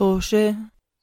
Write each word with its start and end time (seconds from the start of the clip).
طوشة. 0.00 0.54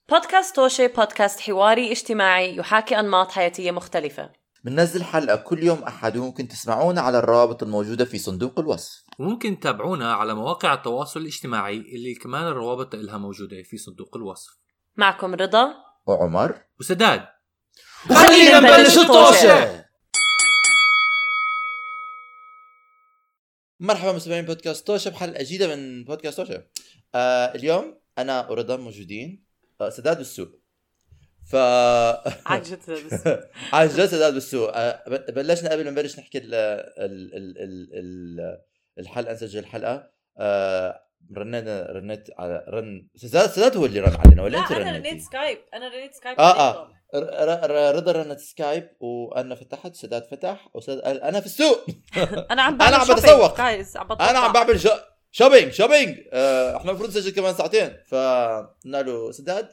بودكاست 0.10 0.56
توشي 0.56 0.88
بودكاست 0.88 1.40
حواري 1.40 1.92
اجتماعي 1.92 2.56
يحاكي 2.56 3.00
أنماط 3.00 3.32
حياتية 3.32 3.72
مختلفة. 3.72 4.32
بننزل 4.64 5.04
حلقة 5.04 5.36
كل 5.36 5.64
يوم 5.64 5.84
أحد. 5.84 6.18
وممكن 6.18 6.48
تسمعونا 6.48 7.02
على 7.02 7.20
الروابط 7.20 7.64
الموجودة 7.64 8.06
في 8.06 8.18
صندوق 8.18 8.60
الوصف. 8.60 9.04
وممكن 9.20 9.60
تتابعونا 9.60 10.14
على 10.14 10.34
مواقع 10.34 10.74
التواصل 10.74 11.20
الاجتماعي 11.20 11.78
اللي 11.78 12.16
كمان 12.16 12.48
الروابط 12.48 12.96
لها 12.96 13.18
موجودة 13.18 13.64
في 13.64 13.78
صندوق 13.78 14.18
الوصف. 14.18 14.58
معكم 14.96 15.36
رضا. 15.36 15.74
وعمر. 16.06 16.62
وسداد. 16.80 17.26
خلينا 18.10 18.60
نبلش 18.60 18.98
الطوشة. 18.98 19.86
مرحبا 23.80 24.12
مستمعين 24.12 24.46
بودكاست 24.46 24.88
توشة 24.88 25.12
بحلقة 25.12 25.44
جديدة 25.44 25.76
من 25.76 26.04
بودكاست 26.04 26.38
توشة 26.38 26.64
آه 27.16 27.56
اليوم 27.56 28.07
أنا 28.18 28.50
ورضا 28.50 28.76
موجودين 28.78 29.46
آه 29.82 29.90
سداد 29.90 30.18
بالسوق 30.18 30.50
ف 31.52 31.56
عن 32.52 32.62
جد 32.62 32.80
بس 32.90 33.28
عن 33.74 33.88
جد 33.88 34.06
سداد 34.06 34.34
بالسوق 34.34 34.78
آه 34.78 35.04
بلشنا 35.30 35.70
قبل 35.72 35.84
ما 35.86 35.92
نبلش 35.92 36.20
نحكي 36.20 36.38
ال 36.38 36.54
ال 36.54 37.36
ال 37.36 37.58
ال 37.64 37.90
ال 37.94 38.58
الحلقة 39.00 39.34
نسجل 39.34 39.60
الحلقة 39.60 40.10
آه 40.38 41.04
رنينا 41.38 41.88
رنيت 41.92 42.28
على 42.38 42.66
رن 42.68 43.08
سداد 43.16 43.50
سداد 43.50 43.78
هو 43.78 43.86
اللي 43.86 44.00
رن 44.00 44.16
علينا 44.16 44.44
ولا 44.44 44.60
أنت 44.60 44.72
رنيتي؟ 44.72 45.20
Skype 45.20 45.58
أنا 45.74 45.88
رنيت 45.88 46.14
Skype 46.14 46.40
آه 46.40 46.72
آه 47.14 47.92
رضا 47.92 48.12
رنت 48.12 48.40
Skype 48.40 48.90
وأنا 49.00 49.56
فتحت 49.56 49.96
سداد 49.96 50.24
فتح 50.32 50.70
وسداد 50.74 51.00
قال 51.02 51.22
أنا 51.22 51.40
في 51.40 51.46
السوق 51.46 51.86
أنا 52.52 52.62
عم 52.62 52.82
أنا 52.82 52.90
بعمل 52.92 52.94
عم 52.94 53.06
shopping. 53.06 53.12
بتسوق. 53.20 53.62
عم 53.62 54.12
أنا 54.12 54.40
عم. 54.40 54.54
بعمل 54.54 54.80
شو... 54.80 54.90
shopping 55.38 55.72
shopping. 55.72 56.18
آه 56.32 56.78
إحنا 56.78 56.92
المفروض 56.92 57.10
نسجل 57.10 57.32
كمان 57.32 57.54
ساعتين. 57.54 57.98
فقلنا 58.08 59.02
له 59.02 59.32
سداد 59.32 59.70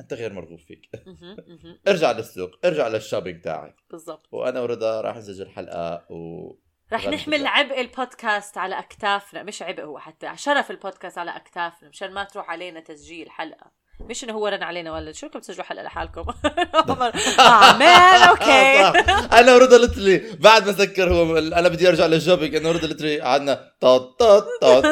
أنت 0.00 0.14
غير 0.14 0.32
مرغوب 0.32 0.58
فيك. 0.58 0.90
ارجع 1.88 2.12
للسوق 2.12 2.50
ارجع 2.64 2.88
لل 2.88 2.98
shopping 2.98 3.40
تاعك. 3.40 3.76
بالضبط. 3.90 4.28
وأنا 4.32 4.60
ورضا 4.60 5.00
راح 5.00 5.16
نسجل 5.16 5.48
حلقة 5.48 6.12
و 6.12 6.52
رح 6.92 7.08
نحمل. 7.08 7.46
عبء 7.46 7.80
البودكاست 7.80 8.58
على 8.58 8.78
أكتافنا. 8.78 9.42
مش 9.42 9.62
عبء 9.62 9.82
هو 9.82 9.98
حتى 9.98 10.32
شرف 10.36 10.70
البودكاست 10.70 11.18
على 11.18 11.36
أكتافنا 11.36 11.88
مشان 11.88 12.12
ما 12.12 12.24
تروح 12.24 12.50
علينا 12.50 12.80
تسجيل 12.80 13.30
حلقة. 13.30 13.70
مش 14.00 14.24
إنه 14.24 14.32
هو 14.32 14.46
رن 14.48 14.62
علينا 14.62 14.92
ولا 14.92 15.12
شو 15.12 15.26
بدكم 15.26 15.38
تسجلوا 15.38 15.62
حلقة 15.64 15.82
لحالكم؟ 15.82 16.24
عمر 16.88 17.12
آه 17.38 17.76
man 17.78 18.22
okay 18.28 18.82
صح. 18.82 19.32
أنا 19.38 19.54
ورضا 19.54 19.78
literally 19.78 20.18
بعد 20.40 20.66
ما 20.66 20.72
سكر 20.72 21.12
هو 21.14 21.38
أنا 21.38 21.68
بدي 21.68 21.88
أرجع 21.88 22.06
لل 22.06 22.16
shopping 22.16 22.56
أنا 22.56 22.68
ورضا 22.68 22.86
literally 22.86 23.20
قعدنا 23.20 23.72
طاط 23.80 24.18
طاط 24.20 24.44
طاط 24.60 24.84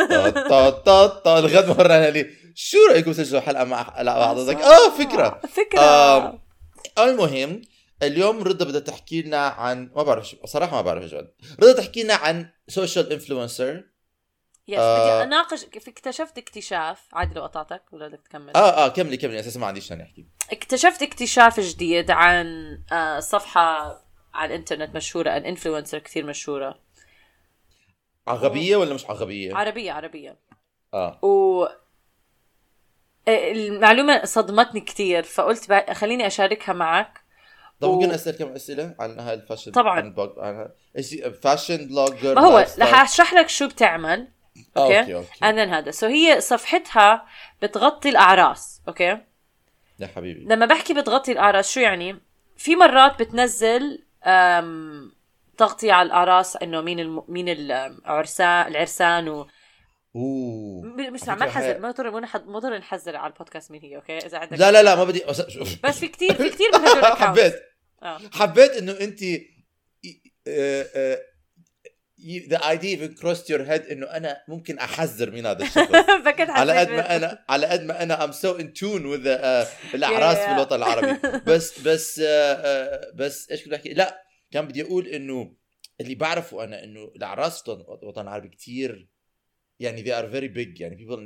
طاط 0.48 0.84
طاط 0.86 1.24
طاط 1.24 1.44
لغاية 1.44 1.66
ما 1.66 1.72
ورانا 1.78 2.10
لي 2.10 2.26
شو 2.54 2.78
رأيكم 2.90 3.12
تسجلوا 3.12 3.40
حلقة 3.40 3.64
مع 3.64 3.82
بعض؟ 3.98 4.38
آه 4.38 4.90
فكرة. 4.98 5.40
فكرة. 5.56 5.80
آم، 5.80 6.38
المهم 6.98 7.62
اليوم 8.02 8.42
رضا 8.42 8.64
بدها 8.64 8.80
تحكي 8.80 9.22
لنا 9.22 9.46
عن 9.46 9.90
ما 9.96 10.02
بعرف 10.02 10.28
شو 10.28 10.36
صراحة 10.44 10.76
ما 10.76 10.82
بعرف 10.82 11.12
بعد. 11.14 11.26
رضا 11.62 11.72
تحكي 11.72 12.02
لنا 12.02 12.14
عن 12.14 12.48
social 12.68 13.12
influencer 13.12 13.82
yes 14.68 14.78
آه. 14.78 14.98
بدي 15.22 15.22
أناقش 15.28 15.64
في 15.64 15.90
اكتشفت 15.90 16.38
اكتشاف 16.38 17.02
عادي 17.12 17.34
لو 17.34 17.42
قطعتك 17.42 17.82
ولا 17.92 18.08
بدك 18.08 18.20
تكمل 18.28 18.56
آه 18.56 18.84
آه 18.84 18.88
كملي 18.88 19.16
كملي 19.16 19.40
أساسا 19.40 19.60
ما 19.60 19.66
عندي 19.66 19.80
شيء 19.80 20.02
احكي 20.02 20.26
اكتشفت 20.52 21.02
اكتشاف 21.02 21.60
جديد 21.60 22.10
عن 22.10 22.46
آه، 22.92 23.20
صفحة 23.20 23.86
على 24.34 24.48
الإنترنت 24.54 24.96
مشهورة 24.96 25.30
ان 25.30 25.44
influencer 25.44 25.98
كثير 25.98 26.26
مشهورة 26.26 26.78
عربية 28.28 28.76
ولا 28.76 28.94
مش 28.94 29.06
عربية؟ 29.06 29.54
عربية 29.54 29.92
عربية 29.92 30.36
آه 30.94 31.24
و 31.24 31.66
المعلومة 33.28 34.24
صدمتني 34.24 34.80
كثير 34.80 35.22
فقلت 35.22 35.72
بع- 35.72 35.92
خليني 35.92 36.26
أشاركها 36.26 36.72
معك 36.72 37.20
طب 37.80 37.88
و- 37.88 37.94
ممكن 37.94 38.10
أسأل 38.10 38.36
كم 38.38 38.48
أسئلة 38.48 38.94
عن 39.00 39.20
هاي 39.20 39.34
ال 39.34 39.39
fashion 39.39 39.72
طبعاً. 39.72 39.96
عن 40.00 40.12
blog 40.14 40.32
عن 40.38 40.68
fashion 41.42 41.76
blogger 41.88 42.34
ما 42.34 42.40
هو 42.40 42.66
رح 42.78 43.00
أشرح 43.02 43.34
لك 43.34 43.48
شو 43.48 43.68
بتعمل. 43.68 44.28
Okay؟ 44.76 45.14
Okay 45.14 45.28
then 45.40 45.68
هذا. 45.74 45.90
so 45.90 46.06
هي 46.06 46.40
صفحتها 46.40 47.26
بتغطي 47.62 48.08
الأعراس 48.08 48.80
okay؟ 48.88 49.18
يا 50.00 50.06
حبيبي. 50.16 50.44
لما 50.54 50.66
بحكي 50.66 50.94
بتغطي 50.94 51.32
الأعراس 51.32 51.72
شو 51.72 51.80
يعني؟ 51.80 52.18
في 52.56 52.76
مرات 52.76 53.22
بتنزل 53.22 54.04
أم 54.24 55.12
تغطية 55.58 55.92
على 55.92 56.06
الأعراس 56.06 56.56
إنه 56.56 56.80
مين 56.80 57.00
الم... 57.00 57.24
مين 57.28 57.48
العرسان 57.48 58.66
العرسان 58.66 59.28
و 59.28 59.46
أوه. 60.16 60.82
مش 60.84 61.24
ما 61.28 61.34
نحذر 61.34 61.66
هي- 61.76 61.78
ما 61.78 62.26
نح- 62.26 62.36
مو 62.46 62.58
ضر 62.58 62.78
نحذر 62.78 63.16
على 63.16 63.32
البودكاست 63.32 63.70
مين 63.70 63.82
هي 63.82 63.96
okay؟ 63.96 64.18
إذا 64.18 64.38
عندك 64.38 64.58
لا 64.58 64.72
لا 64.72 64.82
لا 64.82 64.96
ما 64.96 65.04
بدي. 65.04 65.22
بس 65.84 65.98
في 65.98 66.08
كتير 66.08 66.34
في 66.34 66.50
كتير 66.50 66.66
من 66.78 66.88
هدول. 66.88 67.04
حبيت 67.26 67.54
آه. 68.02 68.18
حبيت 68.34 68.70
إنه 68.70 68.92
انت 69.00 69.20
the 72.26 72.58
idea 72.64 72.96
even 72.96 73.14
crossed 73.20 73.48
your 73.48 73.64
head 73.70 73.90
إنه 73.90 74.06
أنا 74.06 74.42
ممكن 74.48 74.78
أحذر 74.78 75.30
من 75.30 75.46
هذا 75.46 75.62
الشخص. 75.66 75.90
على 76.60 76.72
قد 76.78 76.88
ما 76.90 77.16
أنا 77.16 77.44
على 77.48 77.66
قد 77.66 77.82
ما 77.82 78.02
أنا 78.02 78.26
in 78.32 78.66
tune 78.78 79.02
with 79.12 79.22
the, 79.24 79.38
uh, 79.38 79.94
الأعراس 79.94 80.36
في. 80.38 80.52
الوطن 80.52 80.76
العربي. 80.76 81.38
بس 81.46 81.80
بس 81.80 82.20
uh, 82.20 82.22
uh, 82.22 83.14
بس 83.14 83.50
إيش 83.50 83.64
كنت 83.64 83.72
أحكي؟ 83.72 83.94
لا 83.94 84.22
كان 84.50 84.66
بدي 84.68 84.82
أقول 84.82 85.06
إنه 85.06 85.54
اللي 86.00 86.14
بعرفه 86.14 86.64
أنا 86.64 86.84
إنه 86.84 87.04
الأعراس 87.16 87.62
في 87.62 87.70
الوطن- 88.02 88.18
العربي 88.20 88.48
كتير 88.48 89.08
يعني 89.80 90.04
they 90.04 90.08
are 90.22 90.32
very 90.32 90.48
big. 90.56 90.80
يعني 90.80 90.96
people 90.96 91.18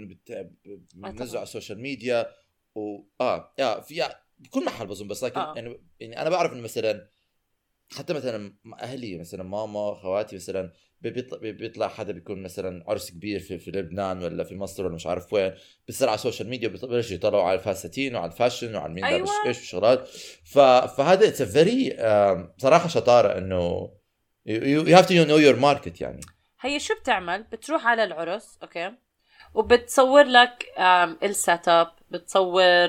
بتنزلوا 0.94 1.38
على 1.40 1.42
السوشيال 1.46 1.80
ميديا 1.80 2.26
و 2.74 3.02
آه 3.20 3.54
يا 3.58 3.80
في 3.80 4.04
بكل 4.38 4.64
محل 4.64 4.86
بظن 4.86 5.08
بس 5.08 5.24
لكن 5.24 5.40
آه. 5.40 5.54
يعني 5.56 5.80
يعني 6.00 6.22
أنا 6.22 6.30
بعرف 6.30 6.52
إنه 6.52 6.60
مثلا 6.62 7.08
حتى 7.92 8.12
مثلا 8.12 8.54
أهلي 8.80 9.18
مثلا 9.18 9.42
ماما 9.42 9.94
خواتي 9.94 10.36
مثلا 10.36 10.72
بيطلع 11.02 11.38
بي- 11.38 11.52
بيطلع 11.52 11.88
حدا 11.88 12.12
بيكون 12.12 12.42
مثلا 12.42 12.84
عرس 12.88 13.10
كبير 13.10 13.40
في, 13.40 13.58
في 13.58 13.70
لبنان 13.70 14.22
ولا 14.24 14.44
في 14.44 14.54
مصر 14.56 14.86
ولا 14.86 14.94
مش 14.94 15.06
عارف 15.06 15.32
وين 15.32 15.52
بيصير 15.86 16.08
على 16.08 16.14
ال 16.14 16.19
social 16.19 16.48
media 16.48 16.68
بيبلشوا 16.68 17.14
يطلعوا 17.16 17.42
على 17.42 17.58
الفساتين 17.58 18.16
وعلى 18.16 18.32
ال 18.32 18.37
fashion 18.37 18.74
وعلى 18.76 18.92
مين 18.92 19.04
أيوة. 19.04 19.28
إيش 19.46 19.58
وشغلات. 19.58 20.08
فهذا 20.44 21.28
it's 21.28 21.42
very 21.42 21.96
صراحة 22.58 22.88
شطارة 22.88 23.38
إنه 23.38 23.90
you 24.48 24.96
have 24.96 25.06
to 25.06 25.10
know 25.28 25.38
your 25.46 25.60
market 25.62 26.00
يعني. 26.00 26.20
هي 26.60 26.80
شو 26.80 26.94
بتعمل؟ 26.94 27.42
بتروح 27.42 27.86
على 27.86 28.04
العرس 28.04 28.58
okay؟ 28.62 28.92
وبتصور 29.54 30.22
لك 30.22 30.66
ال 31.22 31.68
setup 31.68 31.92
بتصور 32.10 32.88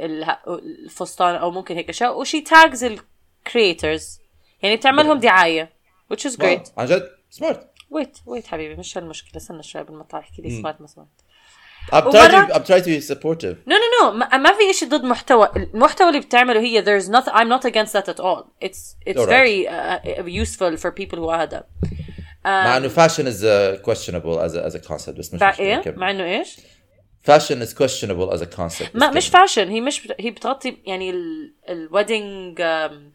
الفستان 0.00 1.34
أو 1.34 1.50
ممكن 1.50 1.76
هيك 1.76 1.88
أشياء 1.88 2.20
وشي 2.20 2.40
تاجز 2.40 2.84
الكريترز 2.84 4.18
يعني 4.62 4.76
بتعملهم 4.76 5.18
دعاية. 5.20 5.75
which 6.13 6.19
is 6.25 6.35
great 6.35 6.43
واو، 6.43 6.61
عن 6.77 6.85
جد 6.85 7.09
سمارت 7.29 7.67
ويت 7.89 8.17
ويت 8.25 8.47
حبيبي 8.47 8.75
مش 8.75 8.97
هالمشكله 8.97 9.37
استنى 9.37 9.63
شوي 9.63 9.81
قبل 9.81 9.93
ما 9.93 10.03
تحكي 10.03 10.41
لي 10.41 10.49
مم. 10.49 10.61
سمعت 10.61 10.81
ما 10.81 10.87
سمعت 10.87 11.07
I'm 11.91 11.93
trying 11.93 12.05
ومرات- 12.05 12.51
to 12.51 12.55
I'm 12.55 12.63
trying 12.67 12.83
to 12.83 12.89
be 12.99 13.13
supportive 13.13 13.55
نو 13.67 13.75
نو 13.75 14.03
نو 14.03 14.11
ما 14.11 14.37
ما 14.37 14.53
في 14.53 14.73
شيء 14.73 14.89
ضد 14.89 15.03
محتوى 15.03 15.49
المحتوى 15.55 16.09
اللي 16.09 16.19
بتعمله 16.19 16.59
هي 16.59 16.83
there's 16.85 17.05
nothing 17.07 17.31
I'm 17.33 17.47
not 17.47 17.65
against 17.71 17.93
that 17.93 18.13
at 18.13 18.19
all 18.19 18.43
it's 18.67 18.95
it's 19.09 19.19
Alright. 19.19 19.29
very 19.29 19.67
uh, 19.67 20.25
useful 20.43 20.77
for 20.83 20.91
people 20.91 21.17
who 21.19 21.29
هذا 21.29 21.63
مع 22.45 22.77
انه 22.77 22.89
fashion 22.89 23.25
is 23.25 23.43
uh, 23.43 23.83
questionable 23.89 24.39
as 24.39 24.53
a, 24.55 24.71
as 24.71 24.75
a 24.75 24.87
concept 24.91 25.09
بس 25.17 25.33
مش 25.33 25.41
مع 25.41 25.49
مشكلة، 25.49 25.65
ايه 25.67 25.81
كمل. 25.81 25.95
مع 25.99 26.11
انه 26.11 26.23
ايش 26.23 26.57
Fashion 27.26 27.58
is 27.66 27.72
questionable 27.74 28.28
as 28.34 28.40
a 28.40 28.46
concept 28.46 28.94
ما 28.94 29.10
مش. 29.10 29.28
fashion 29.28 29.68
هي 29.68 29.80
مش 29.80 30.08
هي 30.20 30.30
بتغطي 30.30 30.76
يعني 30.86 31.14
ال 31.68 31.80
wedding 31.80 32.62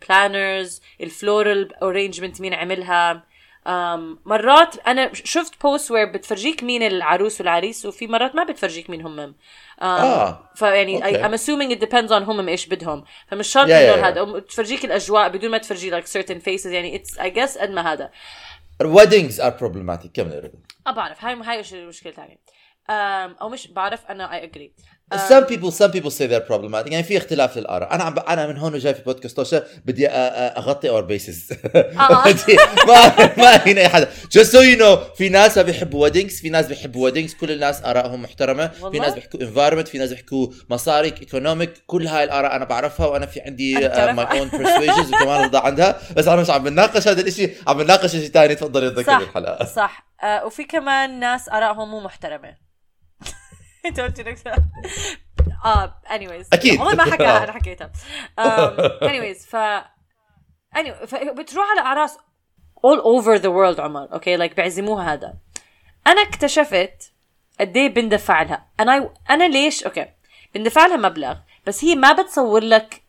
planners 0.08 0.82
ال 1.02 1.13
floral 1.13 1.84
arrangement 1.84 2.42
مين 2.42 2.54
عملها. 2.54 3.32
Um, 3.62 4.18
مرات 4.26 4.76
أنا 4.88 5.14
شفت 5.14 5.62
post 5.62 5.92
where 5.92 6.06
بتفرجيك 6.06 6.64
مين 6.64 6.84
العروس 6.84 7.42
والعريس 7.42 7.86
وفي 7.86 8.08
مرات 8.08 8.36
ما 8.36 8.44
بتفرجيك 8.44 8.90
مين 8.90 9.02
هم. 9.02 9.32
Um, 9.32 9.34
آه. 9.82 10.50
فيعني 10.56 11.02
I'm 11.02 11.38
assuming 11.38 11.78
it 11.78 11.80
depends 11.80 12.10
on 12.10 12.14
هم 12.14 12.50
إيش 12.50 12.66
بدهم. 12.68 13.04
فمش 13.28 13.48
شرط 13.48 13.70
إنه. 13.70 14.08
هذا. 14.08 14.24
بتفرجيك 14.24 14.86
الأجواء 14.86 15.30
بدون 15.30 15.52
ما 15.52 15.58
تفرجي 15.58 16.02
like 16.02 16.06
certain 16.06 16.42
faces. 16.42 16.66
يعني 16.66 17.04
it's 17.04 17.18
I 17.18 17.30
guess 17.30 17.58
قد 17.58 17.70
ما 17.70 17.94
هذا. 17.94 18.12
Weddings 18.84 19.40
are 19.40 19.54
problematic. 19.62 20.08
كمل. 20.14 20.52
آه 20.88 20.92
بعرف 20.92 21.26
هاي 21.26 21.36
هاي 21.36 21.58
إيش 21.58 21.74
المشكلة 21.74 22.12
ثانية 22.14 22.38
um, 22.90 23.42
أو 23.42 23.50
مش 23.50 23.68
بعرف 23.68 24.06
أنا 24.10 24.42
I 24.42 24.44
agree. 24.44 24.72
Some 25.12 25.46
people 25.46 25.72
some 25.72 25.92
people 25.92 26.10
say 26.10 26.26
they're 26.28 26.48
problematic. 26.52 26.92
يعني 26.92 27.04
في 27.04 27.18
اختلاف 27.18 27.58
للآراء. 27.58 27.94
أنا 27.94 28.04
عم 28.04 28.14
ب... 28.14 28.20
أنا 28.20 28.48
من 28.48 28.58
هون 28.58 28.74
وجاي 28.74 28.94
في 28.94 29.02
بودكاست 29.02 29.36
توشا 29.38 29.64
بدي 29.86 30.08
أ... 30.08 30.58
أغطي 30.58 30.90
our 30.90 31.04
bases 31.04 31.54
آه. 31.76 31.90
ما 32.88 33.16
ما 33.44 33.56
هنا 33.56 33.82
أي 33.82 33.90
حدا. 33.90 34.12
Just 34.38 34.48
so 34.48 34.60
you 34.60 34.82
know 34.82 35.16
في 35.18 35.30
ناس 35.30 35.58
ما 35.58 35.64
بيحبوا 35.64 36.10
weddings 36.10 36.42
في 36.42 36.50
ناس 36.50 36.68
بيحبوا 36.68 37.10
weddings. 37.10 37.36
كل 37.40 37.52
الناس 37.52 37.86
آرائهم 37.86 38.22
محترمة. 38.22 38.68
في؟ 38.68 39.00
ناس 39.00 39.14
بيحكوا 39.14 39.40
environment 39.40 39.86
في 39.88 39.98
ناس 39.98 40.10
بيحكوا 40.10 40.48
مصاري 40.70 41.12
economic. 41.12 41.70
كل 41.88 42.08
هاي 42.08 42.24
الآراء 42.24 42.56
أنا 42.56 42.66
بعرفها 42.66 43.08
وأنا 43.08 43.26
في 43.26 43.42
عندي. 43.42 43.74
my 44.14 44.40
own 44.40 44.50
persuasions 44.50 45.08
وكمان 45.08 45.46
رضا 45.46 45.60
عندها. 45.60 46.00
بس 46.18 46.28
أنا 46.28 46.42
مش 46.42 46.50
عم 46.50 46.64
بناقش 46.64 47.08
هذا 47.08 47.22
الشيء 47.22 47.56
عم 47.68 47.78
بناقش 47.78 48.12
شيء 48.12 48.30
ثاني 48.30 48.56
تفضلي 48.56 48.90
تذكري 48.90 49.06
صح 49.06 49.18
الحلقة. 49.18 49.66
صح. 49.66 50.12
آه 50.24 50.46
وفي 50.46 50.64
كمان 50.64 51.20
ناس 51.20 51.50
آرائهم 51.50 51.92
مو 51.92 52.00
محترمة. 52.00 52.71
آه 55.66 55.96
anyways. 56.08 56.46
أكيد. 56.54 56.80
عمر 56.82 56.96
ما 56.96 57.04
حكى 57.04 57.26
آه. 57.28 57.44
أنا 57.44 57.52
حكيتها. 57.52 57.92
um, 58.40 58.72
anyways 59.10 59.46
ف 59.48 59.56
anyway 60.76 61.06
فبتروح 61.06 61.66
على 61.72 61.82
أعراس 61.82 62.18
all 62.88 63.00
over 63.00 63.38
the 63.42 63.48
world 63.50 63.80
عمر 63.80 64.14
okay 64.14 64.36
like 64.36 64.56
بيعزموها 64.56 65.14
هذا. 65.14 65.34
أنا 66.08 66.22
اكتشفت 66.22 67.14
قد 67.60 67.78
إيه 67.78 67.90
بندفع 67.90 68.42
لها. 68.42 68.66
أنا 68.80 69.14
أنا 69.30 69.48
ليش 69.48 69.84
okay 69.84 70.06
بندفع 70.56 70.86
لها 70.86 70.98
مبلغ 70.98 71.36
بس 71.68 71.84
هي 71.84 71.96
ما 71.96 72.12
بتصور 72.12 72.64
لك 72.64 73.02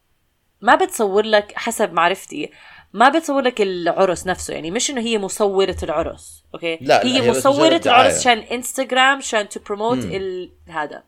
ما 0.60 0.74
بتصور 0.74 1.24
لك 1.24 1.52
حسب 1.56 1.92
معرفتي 1.92 2.50
ما 2.94 3.08
بتصور 3.08 3.42
لك 3.42 3.60
العرس 3.60 4.26
نفسه 4.26 4.54
يعني 4.54 4.70
مش 4.70 4.90
إنه 4.90 5.00
هي 5.00 5.18
مصورة 5.18 5.76
العرس 5.82 6.44
okay؟ 6.54 6.78
لا، 6.80 7.04
هي 7.06 7.20
هي 7.22 7.30
دعاية. 7.30 7.80
العرس 7.86 8.18
عشان 8.18 8.38
انستغرام 8.38 9.18
عشان 9.18 9.48
to 9.48 9.60
promote 9.60 9.98
ال... 9.98 10.52
هذا. 10.68 11.02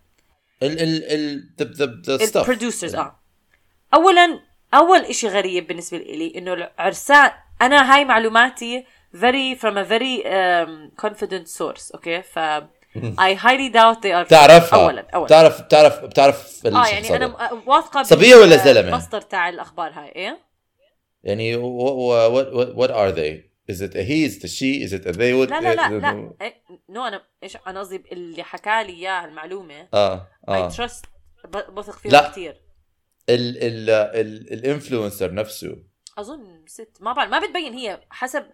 ال 0.62 0.81
ال 0.81 1.04
ال 1.04 1.48
the 2.19 2.26
stuff. 2.31 2.36
ال 2.37 2.42
producers 2.42 2.94
آه. 2.94 3.20
اولا 3.94 4.40
أول 4.75 4.98
إشي 5.00 5.28
غريب 5.28 5.66
بالنسبة 5.66 5.98
لي 5.98 6.32
إنه 6.36 6.52
العرسان 6.52 7.31
أنا 7.62 7.94
هاي 7.94 8.04
معلوماتي 8.04 8.84
very 9.16 9.58
from 9.60 9.75
a 9.76 9.84
very 9.88 10.22
um, 10.25 11.04
confident 11.06 11.48
source 11.58 11.94
okay؟ 11.94 12.23
ف 12.22 12.38
I 13.20 13.34
highly 13.34 13.70
doubt 13.72 13.98
they 14.02 14.12
are 14.25 14.28
تعرفها. 14.28 14.84
اولا 14.84 15.06
اولا. 15.14 15.26
بتعرف 15.26 15.60
بتعرف 15.62 16.04
بتعرف 16.04 16.66
آه 16.66 16.86
يعني. 16.86 17.16
أنا 17.16 17.50
واثقة 17.66 18.02
صبية 18.02 18.36
ولا 18.36 18.56
زلمة؟ 18.56 18.88
المصدر 18.88 19.20
تاع 19.20 19.48
الأخبار 19.48 19.90
هاي 19.92 20.08
إيه؟ 20.08 20.38
يعني 21.25 21.56
what 21.56 21.97
what 22.35 22.53
what 22.55 22.76
what 22.76 22.91
are 22.91 23.12
they? 23.12 23.55
Is 23.73 23.81
it 23.81 23.94
a 23.94 24.03
he? 24.11 24.19
Is 24.29 24.35
it 24.38 24.44
a 24.44 24.49
she? 24.59 24.71
Is 24.87 24.93
it 24.93 25.06
a 25.06 25.12
they? 25.12 25.32
What 25.41 25.50
لا 25.50 25.61
لا 25.61 25.75
لا 25.75 25.99
لا. 25.99 26.35
إيه، 26.41 26.62
نو 26.88 27.06
أنا 27.06 27.23
إيش 27.43 27.56
أنا 27.67 27.81
قصدي 27.81 28.05
اللي 28.12 28.43
حكى 28.43 28.85
لي 28.85 28.93
اياه 28.93 29.25
المعلومة. 29.25 29.88
آه 29.94 30.29
I 30.49 30.50
آه 30.50 30.69
trust 30.71 31.03
ب- 31.44 31.75
بثق 31.75 31.99
فيه 31.99 32.11
لا. 32.11 32.31
كثير 32.31 32.62
ال 33.29 33.56
ال 33.62 33.91
ال 33.91 34.53
الانفلونسر 34.53 35.35
نفسه. 35.35 35.76
أظن 36.19 36.65
ست 36.67 36.97
ما 37.00 37.12
بعرف 37.12 37.31
ما 37.31 37.38
بتبين 37.38 37.73
هي 37.75 38.00
حسب. 38.11 38.44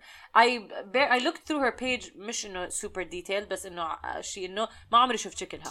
Bear, 0.92 1.08
I 1.10 1.18
looked 1.18 1.48
through 1.48 1.60
her 1.60 1.80
page 1.80 2.16
مش 2.16 2.46
إنه 2.46 2.68
super 2.68 3.04
detailed 3.12 3.48
بس 3.50 3.66
إنه 3.66 3.88
شيء 4.20 4.46
إنه 4.46 4.68
ما 4.92 4.98
عمري 4.98 5.16
شفت 5.18 5.38
شكلها. 5.38 5.70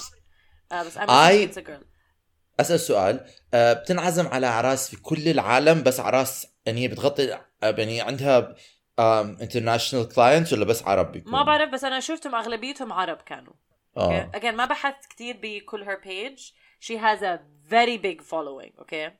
آه 0.72 0.84
بس 0.84 0.98
I'm 0.98 1.02
I- 1.02 1.57
a 1.57 1.62
girl. 1.62 1.84
أسأل 2.59 2.79
سؤال 2.79 3.25
آه 3.53 3.73
بتنعزم 3.73 4.27
على 4.27 4.47
اعراس 4.47 4.89
في 4.89 5.01
كل 5.01 5.27
العالم 5.27 5.83
بس 5.83 6.00
اعراس 6.00 6.47
يعني 6.65 6.88
بتغطي 6.88 7.33
آه، 7.33 7.41
يعني 7.63 8.01
عندها 8.01 8.56
international 9.42 10.10
clients 10.10 10.54
ولا 10.53 10.65
بس 10.65 10.83
عرب 10.83 11.11
بيكون؟ 11.11 11.31
ما 11.31 11.44
بعرف 11.44 11.69
بس 11.69 11.83
أنا 11.83 12.00
شفتهم 12.00 12.35
أغلبيتهم 12.35 12.94
عرب 12.94 13.17
كانوا. 13.17 13.53
آه. 13.97 14.31
again 14.35 14.45
ما 14.53 14.65
بحثت 14.65 15.06
كثير 15.09 15.38
بكل 15.41 15.85
her 15.85 16.00
page. 16.06 16.41
She 16.88 16.95
has 16.97 17.21
a 17.21 17.39
very 17.71 17.97
big 17.97 18.21
following 18.21 18.81
okay 18.81 19.11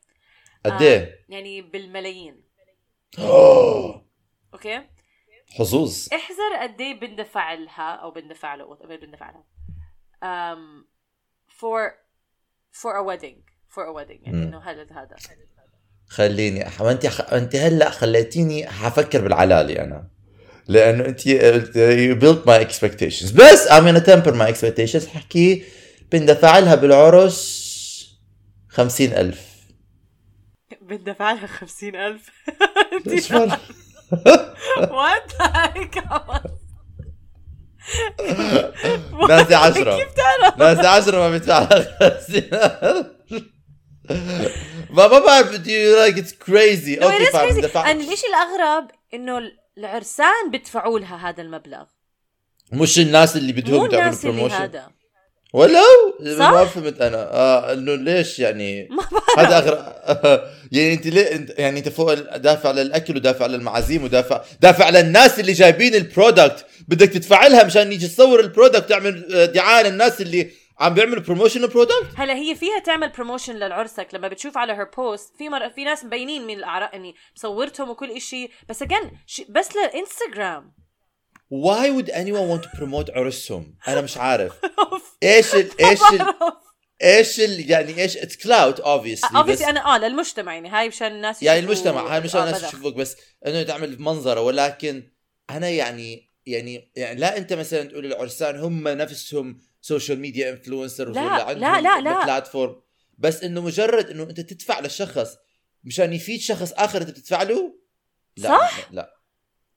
قد 0.66 0.82
إيه؟ 0.82 1.26
يعني 1.30 1.62
بالملايين. 1.62 2.44
أوكي؟ 4.54 4.82
حظوظ. 5.58 6.08
احذر 6.14 6.56
قد 6.62 6.82
إيه 6.82 7.00
بندفع 7.00 7.54
لها 7.54 7.92
أو 7.96 8.12
بندفع 8.12 8.56
له 8.56 8.76
بندفع 8.76 9.32
لها. 9.32 9.44
um, 10.24 10.86
for 11.60 11.94
for 12.72 12.94
a 12.96 13.04
wedding 13.04 13.38
for 13.70 13.84
a 13.84 13.94
wedding 13.94 14.22
يعني. 14.26 14.44
إنه 14.44 14.60
هذا 14.60 14.82
هذا 14.92 15.16
خليني 16.08 16.66
ما 16.80 16.92
انت 16.92 17.08
خ... 17.08 17.34
انت 17.34 17.56
هلأ 17.56 17.90
خليتيني 17.90 18.68
حفكر 18.68 19.22
بالعلالي 19.22 19.82
أنا. 19.82 20.10
لأنه 20.68 21.06
أنت 21.06 21.28
قلت 21.28 21.72
you 21.78 22.22
built 22.22 22.46
my 22.48 22.64
expectations. 22.68 23.34
بس 23.34 23.68
I'm 23.68 23.84
gonna 23.84 24.06
temper 24.06 24.34
my 24.34 24.54
expectations. 24.54 25.08
حكي 25.08 25.64
بندفع 26.12 26.60
لها 26.60 26.76
بالعرس 26.76 27.70
خمسين 28.70 29.14
ألف. 29.14 29.50
بندفع 30.82 31.32
لها 31.32 31.48
50000 31.48 32.30
إيش 33.08 33.28
فرق؟ 33.28 33.60
وات 34.92 35.32
ناسي 39.30 39.56
عشرة. 39.56 39.98
كيف 39.98 40.14
تعرف؟ 40.14 40.58
ناسي 40.58 40.88
عشرة 40.88 41.18
ما 41.18 41.30
بيدفع 41.30 41.70
ما 44.90 45.08
ما 45.08 45.20
بعرف 45.20 45.52
do 45.52 45.68
you 45.68 45.96
like 46.06 46.18
it's 46.24 46.34
crazy 46.34 47.04
أوكي 47.04 47.26
فاهم 47.26 47.62
and 47.62 48.02
الاشي 48.02 48.28
الأغرب 48.28 48.92
إنه 49.14 49.52
العرسان 49.78 50.52
بدفعوا 50.52 51.00
لها 51.00 51.30
هذا 51.30 51.42
المبلغ؟ 51.42 51.84
مش 52.72 53.00
الناس 53.00 53.38
اللي 53.38 53.54
بدهم 53.54 53.86
اللي 53.86 54.18
بروموشن 54.24 54.56
هذا. 54.56 54.99
ولو 55.54 56.16
صح؟ 56.38 56.52
ما 56.52 56.66
فهمت 56.66 57.02
أنا. 57.02 57.34
آه 57.34 57.74
إنه 57.74 57.96
ليش 57.96 58.40
يعني؟ 58.40 58.90
هذا 59.40 59.58
اغرب 59.58 59.80
يعني 60.72 60.94
أنت 60.94 61.08
ليه 61.08 61.36
انت 61.36 61.60
يعني 61.60 61.80
أنت 61.80 61.90
فوق 61.90 62.14
دافع 62.38 62.72
للأكل 62.72 63.16
ودافع 63.16 63.46
للمعازيم 63.46 64.04
ودافع 64.04 64.42
دافع 64.62 64.90
للناس 64.90 65.40
اللي 65.40 65.54
جايبين 65.54 65.96
ال 65.96 66.05
product 66.05 66.66
بدك 66.88 67.10
تدفع 67.10 67.48
لها 67.48 67.64
مشان 67.64 67.92
يجي 67.92 68.08
تصور 68.08 68.40
ال 68.40 68.46
product 68.46 68.90
تعمل 68.90 69.36
آه، 69.36 69.46
دعاية 69.46 69.90
للناس 69.90 70.22
اللي 70.22 70.50
عم 70.80 70.94
بيعملوا 70.94 71.24
promotion 71.24 71.64
ال 71.64 71.69
product 71.69 72.06
هلا 72.16 72.34
هي 72.36 72.56
فيها 72.56 72.80
تعمل 72.80 73.10
promotion 73.10 73.56
للعرسك. 73.56 74.08
لما 74.14 74.28
بتشوف 74.28 74.58
على 74.58 74.74
her 74.74 74.90
post 74.98 75.34
في 75.38 75.50
مر... 75.50 75.70
في 75.70 75.84
ناس 75.84 76.06
مبينين 76.06 76.48
من 76.48 76.54
الأعراس 76.58 76.96
إني 76.96 77.16
صورتهم 77.36 77.90
وكل 77.90 78.12
إشي. 78.12 78.50
بس 78.70 78.82
again 78.82 79.12
بس 79.50 79.70
للانستغرام 79.76 80.72
why 81.54 81.90
would 81.90 82.10
anyone 82.10 82.48
want 82.52 82.64
to 82.64 82.78
promote 82.78 83.10
عرسهم 83.18 83.76
أنا 83.88 84.02
مش 84.02 84.18
عارف. 84.18 84.54
إيش 85.24 85.56
ال 85.56 85.70
إيش 85.86 86.00
ال 86.14 86.26
إيش 87.04 87.40
ال 87.40 87.72
يعني 87.72 88.02
إيش 88.02 88.18
اتس 88.18 88.38
كلاود 88.38 88.82
obviously 88.82 89.26
بس 89.30 89.36
اوبسي 89.36 89.66
أنا 89.66 89.96
آه 89.96 89.98
للمجتمع 89.98 90.54
يعني. 90.54 90.70
هاي 90.70 90.88
مشان 90.88 91.08
الناس 91.12 91.44
يعني 91.44 91.60
المجتمع 91.60 92.16
هاي 92.16 92.22
مش 92.22 92.36
آه، 92.36 92.44
الناس. 92.44 92.62
تشوفك 92.62 92.94
بس 92.94 93.16
إنه 93.48 93.64
تعمل 93.64 94.02
منظرة. 94.02 94.42
ولكن 94.42 95.12
أنا 95.50 95.70
يعني 95.70 96.30
يعني 96.46 96.92
يعني 96.96 97.20
لا 97.20 97.38
أنت 97.38 97.54
مثلا 97.54 97.84
تقول 97.84 98.06
العرسان 98.06 98.60
هم 98.60 98.88
نفسهم 98.88 99.60
سوشيال 99.82 100.20
ميديا 100.20 100.50
انفلونسرز 100.50 101.16
لا، 101.16 101.22
ولا 101.24 101.44
عندهم 101.44 101.62
لا، 101.62 101.82
لا، 101.82 102.02
لا. 102.02 102.24
بلاتفورم 102.24 102.82
بس 103.18 103.44
إنه 103.44 103.62
مجرد 103.62 104.10
إنه 104.10 104.24
أنت 104.24 104.40
تدفع 104.40 104.80
للشخص 104.80 105.38
مشان 105.84 106.14
يفيد 106.14 106.40
شخص 106.40 106.72
آخر 106.72 107.02
أنت 107.02 107.10
بتدفع 107.10 107.44
له؟ 107.44 107.76
لا 108.38 108.50
صح؟ 108.50 108.92
لا. 108.92 109.19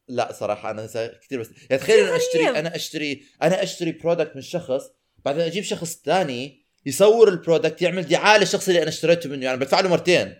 لا 0.08 0.32
صراحة 0.32 0.70
أنا 0.70 0.86
كثير 1.22 1.40
بس 1.40 1.50
يعني 1.70 1.82
تخيل 1.82 2.06
أنا 2.06 2.16
أشتري. 2.16 2.48
أنا 2.48 2.76
أشتري 2.76 3.26
أنا 3.42 3.62
أشتري 3.62 3.92
برودكت 3.92 4.36
من 4.36 4.42
شخص 4.42 4.82
بعدين 5.24 5.40
أجيب 5.42 5.64
شخص 5.64 6.00
ثاني 6.04 6.62
يصور 6.86 7.28
البرودكت 7.28 7.82
يعمل 7.82 8.02
دعاية 8.08 8.38
للشخص 8.40 8.68
اللي 8.68 8.80
أنا 8.82 8.88
اشتريته 8.88 9.28
منه 9.30 9.44
يعني 9.44 9.56
بدفع 9.58 9.80
له 9.80 9.88
مرتين. 9.88 10.34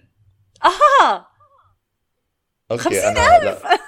آه 0.65 1.27
أوكي 2.71 2.83
50,000 2.85 3.07
أنا 3.07 3.45
لا. 3.45 3.55
50000 3.55 3.79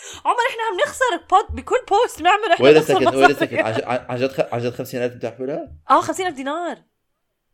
عمر 0.24 0.36
إحنا 0.50 0.62
عم 0.70 0.76
نخسر 0.86 1.26
بود 1.30 1.56
بكل 1.56 1.76
بوست 1.88 2.18
بنعمل 2.20 2.52
إحنا 2.52 2.64
وين 2.66 2.82
سكند 2.82 3.14
وين. 3.14 3.34
سكند 3.34 3.58
عن 3.58 3.72
جد- 3.74 3.84
عن 3.84 4.18
جد 4.20 4.32
خ- 4.32 4.54
عن 4.54 4.60
جد 4.60 4.74
50000 4.74 5.12
بتحكوا 5.12 5.46
لها؟ 5.46 5.72
آه 5.90 6.00
50000 6.00 6.34
دينار. 6.34 6.76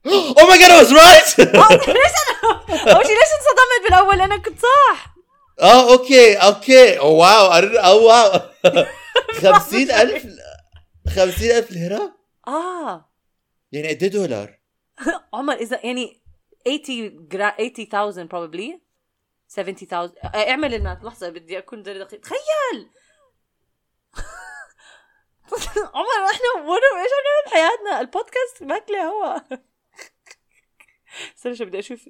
أو 0.38 0.46
ماي 0.48 0.58
جاد 0.58 0.70
اي 0.70 0.76
واز 0.76 0.92
رايت 0.92 1.40
أول 1.40 3.06
شيء 3.06 3.14
ليش 3.14 3.30
انصدمت 3.34 3.84
بالأول؟ 3.84 4.20
أنا 4.20 4.36
كنت 4.36 4.58
صح. 4.58 5.13
آه 5.60 5.92
أوكي 5.92 6.34
أوكي. 6.34 6.98
أو 6.98 7.16
واو 7.16 7.52
Oh 7.78 8.06
wow. 8.06 8.40
50000 9.42 10.26
50000 11.08 11.70
ليرة؟ 11.70 12.16
آه. 12.46 13.10
يعني 13.72 13.88
قد 13.88 14.02
إيه 14.02 14.10
دولار؟ 14.10 14.58
عمر 15.34 15.54
إذا 15.54 15.80
يعني 15.86 16.22
80 16.64 17.28
جرا 17.28 17.50
80000 17.50 18.28
probably. 18.28 18.80
70000 19.48 20.12
آه، 20.24 20.50
اعمل 20.50 20.74
ال 20.74 20.80
math 20.80 21.04
لحظة 21.04 21.28
بدي 21.28 21.58
أكون 21.58 21.82
دقيق. 21.82 22.20
تخيل! 22.20 22.88
عمر 25.94 26.30
إحنا 26.30 26.48
إيش 27.02 27.10
عم 27.12 27.24
نعمل 27.24 27.44
بحياتنا 27.46 28.00
البودكاست 28.00 28.62
ماكلة 28.62 29.02
هوا. 29.04 29.38
استنى 31.36 31.56
شو 31.56 31.64
بدي 31.64 31.78
أشوف. 31.78 32.08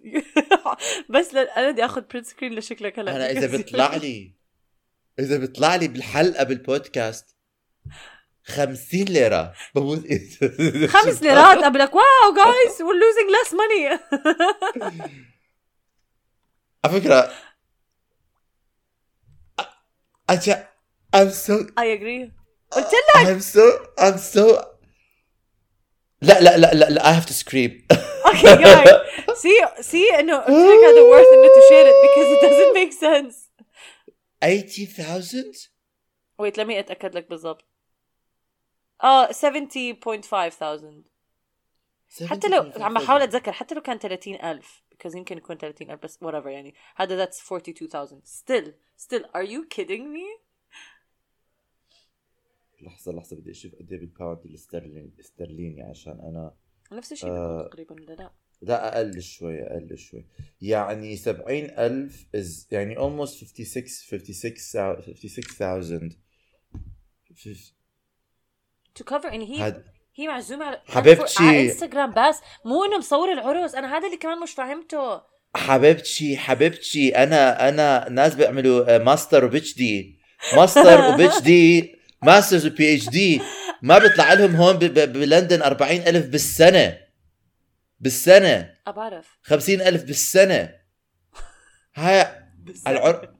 بس 1.10 1.34
ل... 1.34 1.38
أنا 1.38 1.70
بدي 1.70 1.84
آخذ 1.84 2.00
print 2.12 2.26
screen 2.26 2.54
لشكلك 2.54 2.98
هلا. 2.98 3.16
أنا 3.16 3.30
إذا 3.30 3.46
بيطلع 3.56 3.96
لي 3.96 4.34
إذا 5.18 5.36
بيطلع 5.38 5.74
لي 5.76 5.88
بالحلقة 5.88 6.44
بالبودكاست 6.44 7.36
50 8.44 9.00
ليرة. 9.00 9.54
بموت. 9.74 10.04
خمس 10.96 11.22
ليرات. 11.22 11.64
قبلك 11.64 11.94
wow 11.94 12.34
guys 12.36 12.82
we're 12.82 13.00
losing 13.04 13.30
less 13.30 13.52
money. 13.54 14.00
على 16.84 17.00
فكرة 17.00 17.32
أجا 20.30 20.68
I'm 21.16 21.30
so 21.30 21.52
I 21.78 21.86
agree. 21.96 22.30
قلت 22.70 22.90
لك. 23.14 23.26
I'm 23.26 23.40
so 23.40 23.86
I'm 24.00 24.18
so 24.34 24.74
لا 26.22 26.40
لا 26.40 26.56
لا 26.58 26.74
لا, 26.74 26.90
لا 26.90 27.02
I 27.02 27.20
have 27.20 27.26
to 27.26 27.34
scream. 27.34 27.96
okay 28.34 28.62
guys 28.62 29.38
see 29.38 29.82
see 29.82 30.18
انه 30.18 30.38
قلت 30.38 30.48
لك 30.50 30.84
هذا 30.84 31.02
worth 31.10 31.32
انه 31.32 31.48
to 31.48 31.62
share 31.70 31.86
it 31.90 31.96
because 32.04 32.28
it 32.34 32.40
doesn't 32.46 32.74
make 32.80 32.92
sense. 32.92 33.36
80,000 34.42 35.70
wait 36.42 36.56
let 36.56 36.66
me 36.66 36.78
اتاكد 36.78 37.14
لك 37.14 37.28
بالضبط 37.30 37.64
آه 39.04 39.28
70.5 39.28 39.34
حتى 42.26 42.48
لو 42.48 42.72
عم 42.76 42.94
بحاول 42.94 43.22
أتذكر 43.22 43.52
حتى 43.52 43.74
لو 43.74 43.80
كان 43.80 43.98
30000 43.98 44.82
because 44.94 45.16
يمكن 45.16 45.36
يكون 45.38 45.56
30000 45.58 46.02
بس 46.02 46.18
whatever 46.24 46.46
يعني. 46.46 46.74
هذا 46.96 47.26
that's 47.26 47.52
42000 47.52 48.22
still 48.24 48.72
still 48.98 49.24
are 49.34 49.46
you 49.46 49.64
kidding 49.76 50.12
me? 50.14 50.44
لحظة 52.80 53.12
لحظة 53.12 53.36
بدي 53.36 53.50
أشوف 53.50 53.74
قد 53.74 53.92
إيه 53.92 53.98
بالباوند 53.98 54.38
الاسترليني 54.44 55.12
استرليني 55.20 55.82
عشان 55.82 56.12
أنا 56.12 56.54
نفس 56.96 57.12
الشيء 57.12 57.30
آه. 57.30 57.68
تقريبا 57.70 57.94
ولا 57.94 58.12
لا. 58.12 58.30
لا 58.62 58.96
أقل 58.96 59.22
شوي 59.22 59.62
أقل 59.62 59.98
شوي. 59.98 60.26
يعني 60.60 61.16
70000 61.16 62.26
is 62.36 62.66
يعني 62.70 62.94
almost 62.96 63.24
56 63.24 63.86
56 63.86 65.14
56000 65.14 66.12
to 68.98 69.04
cover 69.12 69.24
يعني 69.24 69.50
هي 69.50 69.60
هاد 69.60 69.84
هي 70.16 70.28
معزومة 70.28 70.64
على 70.64 70.80
حبيبتي. 70.86 71.44
على 71.44 71.62
انستغرام 71.62 72.10
بس 72.16 72.40
مو 72.64 72.84
إنه 72.84 72.98
مصور 72.98 73.32
العرس 73.32 73.74
أنا 73.74 73.96
هذا 73.98 74.06
اللي 74.06 74.16
كمان 74.16 74.40
مش 74.40 74.52
فاهمته 74.52 75.22
حبيبتي 75.56 76.36
حبيبتي. 76.36 77.16
أنا 77.16 77.68
أنا 77.68 78.08
ناس 78.08 78.34
بيعملوا 78.34 78.98
ماستر 78.98 79.44
وبيتش 79.44 79.74
دي 79.76 80.18
ماستر 80.56 81.14
وبيتش 81.14 81.40
دي 81.40 81.94
masters 82.22 82.61
و 82.61 82.66
PhD 82.66 83.40
ما 83.84 83.98
بيطلع 83.98 84.32
لهم 84.32 84.56
هون 84.56 84.76
بلندن 84.78 85.62
40000 85.62 86.26
بالسنة. 86.26 86.98
بالسنة. 88.00 88.74
بعرف 88.86 89.38
50000 89.42 90.02
بالسنة. 90.04 90.74
هاي 91.94 92.26
العر 92.86 93.34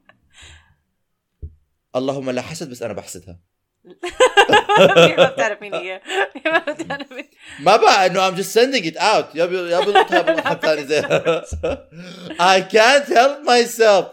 اللهم 1.96 2.30
لا 2.30 2.42
حسد 2.42 2.70
بس 2.70 2.82
أنا 2.82 2.92
بحسدها. 2.92 3.38
ما 5.18 5.28
بتعرف 5.30 5.60
مين 5.60 5.74
هي. 5.74 6.00
ما 6.46 6.58
بتعرف 6.58 7.12
مين. 7.12 7.30
ما 7.60 7.76
بقى 7.76 8.06
إنه 8.06 8.30
I'm 8.30 8.34
just 8.34 8.52
sending 8.52 8.84
it 8.84 8.96
out. 8.96 9.34
يا 9.34 9.44
يا 9.44 9.80
بلطها 9.80 10.22
بلطها 10.22 10.54
ثاني 10.54 10.84
زي 10.86 11.02
I 12.54 12.60
can't 12.72 13.06
help 13.08 13.48
myself. 13.48 14.06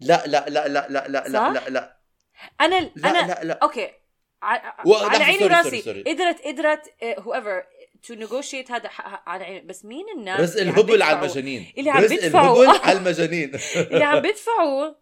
لا 0.00 0.22
لا 0.26 0.48
لا 0.48 0.68
لا 0.68 0.88
لا 0.88 1.08
لا 1.08 1.28
لا؟ 1.28 1.52
لا 1.52 1.68
لا. 1.68 1.96
أنا 2.60 2.80
لا 2.80 3.10
أنا 3.10 3.26
لا 3.26 3.44
لا. 3.44 3.58
أوكي. 3.62 3.99
على 4.42 5.24
عيني 5.24 5.44
وراسي. 5.44 6.02
قدرت 6.02 6.40
قدرت 6.42 6.82
whoever 7.02 7.64
to 8.02 8.14
negotiate 8.14 8.70
هذا 8.70 8.90
على 9.26 9.44
عيني. 9.44 9.60
بس 9.60 9.84
مين 9.84 10.06
الناس 10.16 10.40
رزق 10.40 10.60
اللي 10.60 10.72
عم 10.72 10.78
الهبل 10.78 11.02
على 11.02 11.18
المجانين. 11.18 11.72
اللي 11.78 11.90
عم 11.90 12.02
رزق 12.02 12.20
بيدفعوا. 12.20 12.64
الهبل 12.64 12.80
على 12.88 12.98
المجانين. 12.98 13.54
اللي 13.76 14.04
عم 14.04 14.20
بيدفعوا 14.26 14.94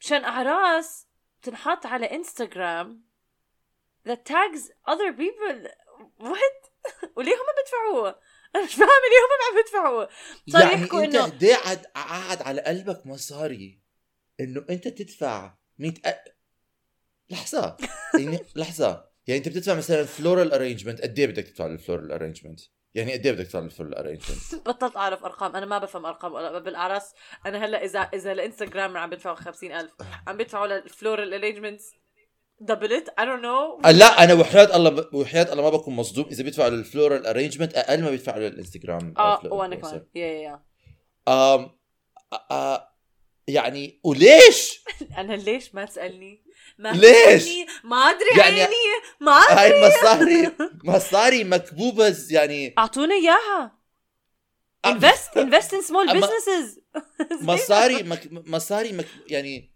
مشان 0.00 0.24
أعراس 0.24 1.06
تنحط 1.42 1.86
على 1.86 2.06
انستغرام 2.06 3.04
that 4.08 4.24
tags 4.24 4.62
other 4.88 5.12
people. 5.12 5.68
What? 6.18 6.60
وليه 7.16 7.32
هم 7.32 7.46
بيدفعوا 7.56 8.08
أنا 8.56 8.64
مش 8.64 8.74
فاهمة 8.74 8.90
ليه 8.90 9.20
هم 9.26 9.50
عم 9.50 9.62
بيدفعوا 9.62 10.06
صار 10.48 10.62
يعني 10.62 10.82
يحكوا 10.82 11.04
أنت 11.04 11.14
إنه 11.14 11.24
قد 11.24 11.44
إيه 11.44 11.54
قاعد 11.54 11.86
قاعد 11.94 12.42
على 12.42 12.60
قلبك 12.60 13.06
مصاري 13.06 13.80
إنه 14.40 14.64
أنت 14.70 14.88
تدفع 14.88 15.54
100 15.78 15.92
أ... 16.04 16.24
لحظة. 17.30 17.76
يعني 18.18 18.38
لحظة. 18.56 19.04
يعني 19.26 19.38
أنت 19.38 19.48
بتدفع 19.48 19.74
مثلا 19.74 20.04
floral 20.04 20.52
arrangement 20.52 21.00
قد 21.00 21.18
إيه 21.18 21.26
بدك 21.26 21.44
تدفع 21.48 21.66
لل 21.66 21.77
floral 21.77 22.12
arrangement 22.12 22.60
يعني 22.94 23.12
قد 23.12 23.26
إيه 23.26 23.32
بدك 23.32 23.44
تدفع 23.44 23.58
لل 23.58 23.67
floral 23.67 23.94
arrangement 23.94 24.54
بطلت 24.68 24.96
أعرف 24.96 25.24
أرقام. 25.24 25.56
أنا 25.56 25.66
ما 25.66 25.78
بفهم 25.78 26.06
أرقام. 26.06 26.32
ولا 26.32 26.58
بالأعراس 26.58 27.14
أنا 27.46 27.64
هلأ 27.64 27.84
إذا 27.84 27.98
إذا 28.00 28.32
الانستغرام 28.32 28.96
عم 28.96 29.10
بدفعوا 29.10 29.34
50000 29.36 29.90
عم 30.26 30.36
بدفعوا 30.36 30.66
لل 30.66 30.83
floral 30.83 31.34
arrangements 31.34 31.84
double 32.60 32.96
it 32.96 33.08
I 33.18 33.26
don't 33.26 33.42
know 33.44 33.80
لا 33.84 34.24
أنا 34.24 34.34
وحياة 34.34 34.76
الله 34.76 35.06
وحياة 35.14 35.52
الله 35.52 35.62
ما 35.62 35.70
بكون 35.70 35.94
مصدوم. 35.94 36.24
إذا 36.30 36.42
بيدفعوا 36.42 36.70
لل 36.70 36.84
floral 36.84 37.26
arrangement 37.26 37.74
أقل 37.74 38.02
ما 38.02 38.10
بيدفعوا 38.10 38.38
للإنستغرام. 38.40 39.14
آه 39.18 39.40
فلو- 39.40 39.54
وأنا. 39.56 39.76
كمان. 39.76 40.06
yeah 40.14 40.26
yeah 40.26 40.40
yeah 40.42 40.62
آه 41.28 42.90
يعني 43.48 44.00
وليش؟ 44.04 44.84
أنا 45.18 45.32
ليش 45.32 45.74
ما 45.74 45.84
تسألني؟ 45.84 46.42
ليش؟ 46.88 47.48
ما 47.84 47.96
أدري 47.96 48.28
يعني- 48.38 48.60
عيني 48.62 48.74
ما 49.20 49.32
أدري. 49.32 49.60
هاي 49.60 49.88
مصاري 49.88 50.52
مصاري 50.94 51.44
مكبوبة 51.44 52.16
يعني 52.30 52.74
أعطونا 52.78 53.14
إياها. 53.14 53.80
invest 54.86 55.36
invest 55.36 55.74
in 55.74 55.82
small 55.82 56.06
businesses 56.06 56.80
مصاري 57.42 58.02
مك... 58.02 58.28
مصاري 58.32 58.92
مك... 58.92 59.06
يعني 59.26 59.72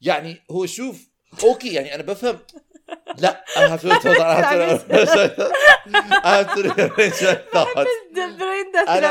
يعني 0.00 0.44
هو 0.50 0.66
شوف 0.66 1.08
okay 1.44 1.72
يعني 1.74 1.94
أنا 1.94 2.02
بفهم. 2.02 2.38
لا 3.18 3.44
I 3.48 3.58
have 3.58 3.80
to 3.82 3.88
hold 3.88 4.04
on 4.04 4.10
I 4.10 4.12
have 4.46 4.88
to 4.88 4.92
I 6.24 6.26
have 6.36 6.50
to 6.54 6.62
rearrange 6.62 7.22
my 7.22 7.34
thoughts 7.54 7.88
ال 8.18 8.27
brain 8.27 8.72
أنا- 8.86 9.04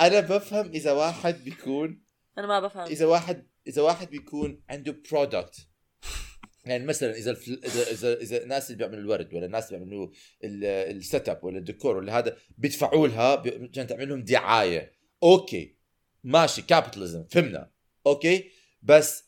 أنا 0.00 0.20
بفهم 0.20 0.70
إذا 0.70 0.92
واحد 0.92 1.44
بيكون 1.44 2.02
أنا 2.38 2.46
ما 2.46 2.60
بفهم. 2.60 2.86
إذا 2.86 3.06
واحد 3.06 3.46
إذا 3.66 3.82
واحد 3.82 4.10
بيكون 4.10 4.62
عنده 4.70 4.96
product 5.10 5.68
يعني 6.64 6.84
مثلا 6.84 7.16
إذا. 7.16 7.32
إذا 7.64 7.90
إذا 7.90 8.20
إذا 8.20 8.42
الناس 8.42 8.70
اللي 8.70 8.78
بيعملوا 8.78 9.00
الورد 9.00 9.34
ولا 9.34 9.46
الناس 9.46 9.72
اللي 9.72 9.78
بيعملوا 9.78 10.10
ال 10.44 11.28
setup 11.28 11.44
ولا 11.44 11.58
الديكور 11.58 11.96
ولا 11.96 12.18
هذا 12.18 12.36
بيدفعوا 12.58 13.08
لها 13.08 13.42
عشان 13.70 13.86
تعمل 13.86 14.08
لهم 14.08 14.24
دعاية. 14.24 14.92
okay. 15.22 15.76
ماشي. 16.24 16.62
capitalism 16.62 17.24
فهمنا. 17.30 17.70
okay. 18.06 18.50
بس 18.82 19.24